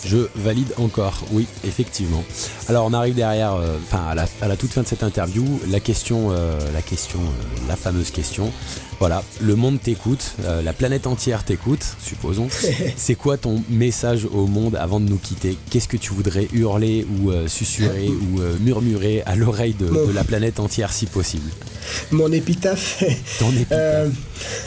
[0.07, 2.25] Je valide encore, oui, effectivement.
[2.69, 6.29] Alors on arrive derrière, euh, enfin à, la, toute fin de cette interview, la question,
[6.31, 8.53] euh, la question, euh, la fameuse question.
[9.01, 12.49] Voilà, le monde t'écoute, la planète entière t'écoute, supposons.
[12.97, 15.59] C'est quoi ton message au monde avant de nous quitter?
[15.71, 20.61] Qu'est-ce que tu voudrais hurler ou susurrer ou murmurer à l'oreille de, de, la planète
[20.61, 21.51] entière si possible?
[22.11, 23.05] Mon épitaphe.
[23.39, 24.13] Ton épitaphe.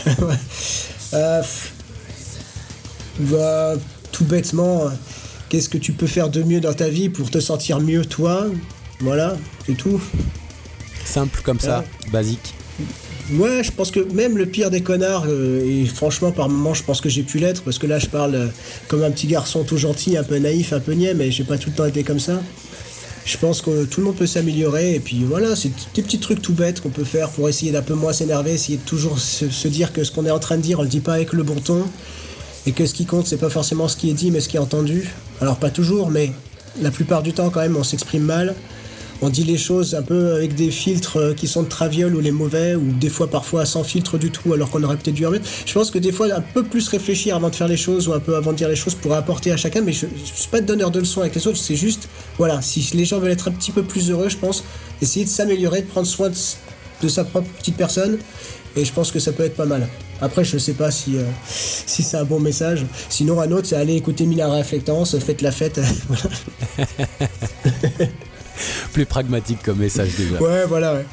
[1.13, 1.41] Euh,
[3.19, 3.73] bah,
[4.11, 4.85] tout bêtement,
[5.49, 8.45] qu'est-ce que tu peux faire de mieux dans ta vie pour te sentir mieux toi?
[9.01, 10.01] Voilà, c'est tout.
[11.05, 12.53] Simple comme ça, basique.
[13.33, 16.83] Ouais, je pense que même le pire des connards, euh, et franchement par moments je
[16.83, 18.47] pense que j'ai pu l'être, parce que là je parle euh,
[18.87, 21.57] comme un petit garçon tout gentil, un peu naïf, un peu niais, mais j'ai pas
[21.57, 22.41] tout le temps été comme ça
[23.25, 24.95] je pense que tout le monde peut s'améliorer.
[24.95, 27.81] Et puis voilà, c'est des petits trucs tout bêtes qu'on peut faire pour essayer d'un
[27.81, 30.61] peu moins s'énerver, essayer de toujours se, dire que ce qu'on est en train de
[30.61, 31.83] dire, on le dit pas avec le bon ton.
[32.65, 34.57] Et que ce qui compte, c'est pas forcément ce qui est dit, mais ce qui
[34.57, 35.09] est entendu.
[35.41, 36.31] Alors pas toujours, mais
[36.81, 38.55] la plupart du temps quand même, on s'exprime mal.
[39.21, 42.19] On dit les choses un peu avec des filtres euh, qui sont de traviole ou
[42.19, 45.25] les mauvais, ou des fois parfois sans filtre du tout, alors qu'on aurait peut-être dû
[45.25, 45.47] en mettre.
[45.65, 48.13] Je pense que des fois, un peu plus réfléchir avant de faire les choses, ou
[48.13, 50.49] un peu avant de dire les choses pour apporter à chacun, mais je ne suis
[50.49, 52.07] pas donneur de leçons avec les autres, c'est juste,
[52.37, 54.63] voilà, si les gens veulent être un petit peu plus heureux, je pense,
[55.01, 58.17] essayer de s'améliorer, de prendre soin de, sa propre petite personne,
[58.75, 59.87] et je pense que ça peut être pas mal.
[60.21, 62.85] Après, je sais pas si, euh, si c'est un bon message.
[63.07, 65.79] Sinon, un autre, c'est aller écouter Mila Réflectance, faites la fête.
[68.93, 70.41] plus pragmatique comme message déjà.
[70.41, 70.93] Ouais, voilà.
[70.93, 71.05] Ouais.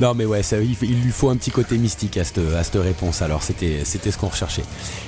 [0.00, 2.80] Non, mais ouais, ça, il, lui faut un petit côté mystique à cette, à cette
[2.82, 3.22] réponse.
[3.22, 4.64] Alors, c'était, c'était ce qu'on recherchait.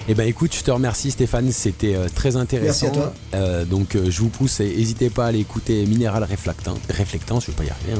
[0.09, 1.51] Eh ben, écoute, je te remercie, Stéphane.
[1.53, 2.87] C'était euh, très intéressant.
[2.87, 3.15] Merci à toi.
[3.35, 6.75] Euh, donc, euh, je vous pousse, n'hésitez pas à aller écouter Minéral Réflectant.
[6.91, 7.93] Réflectant, je vais pas y arriver.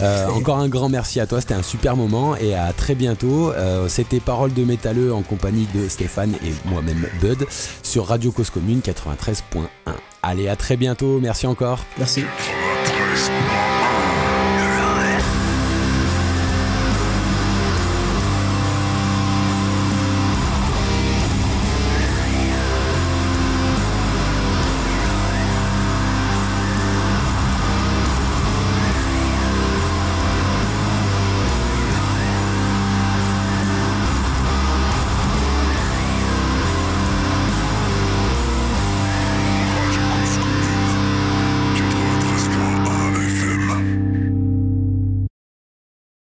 [0.00, 0.30] Hein.
[0.34, 1.40] encore un grand merci à toi.
[1.40, 3.52] C'était un super moment et à très bientôt.
[3.88, 7.46] c'était Parole de métalleux en compagnie de Stéphane et moi-même Bud
[7.82, 9.66] sur Radio Cause Commune 93.1.
[10.22, 11.18] Allez, à très bientôt.
[11.20, 11.84] Merci encore.
[11.98, 12.24] Merci.
[13.18, 13.57] Podcast.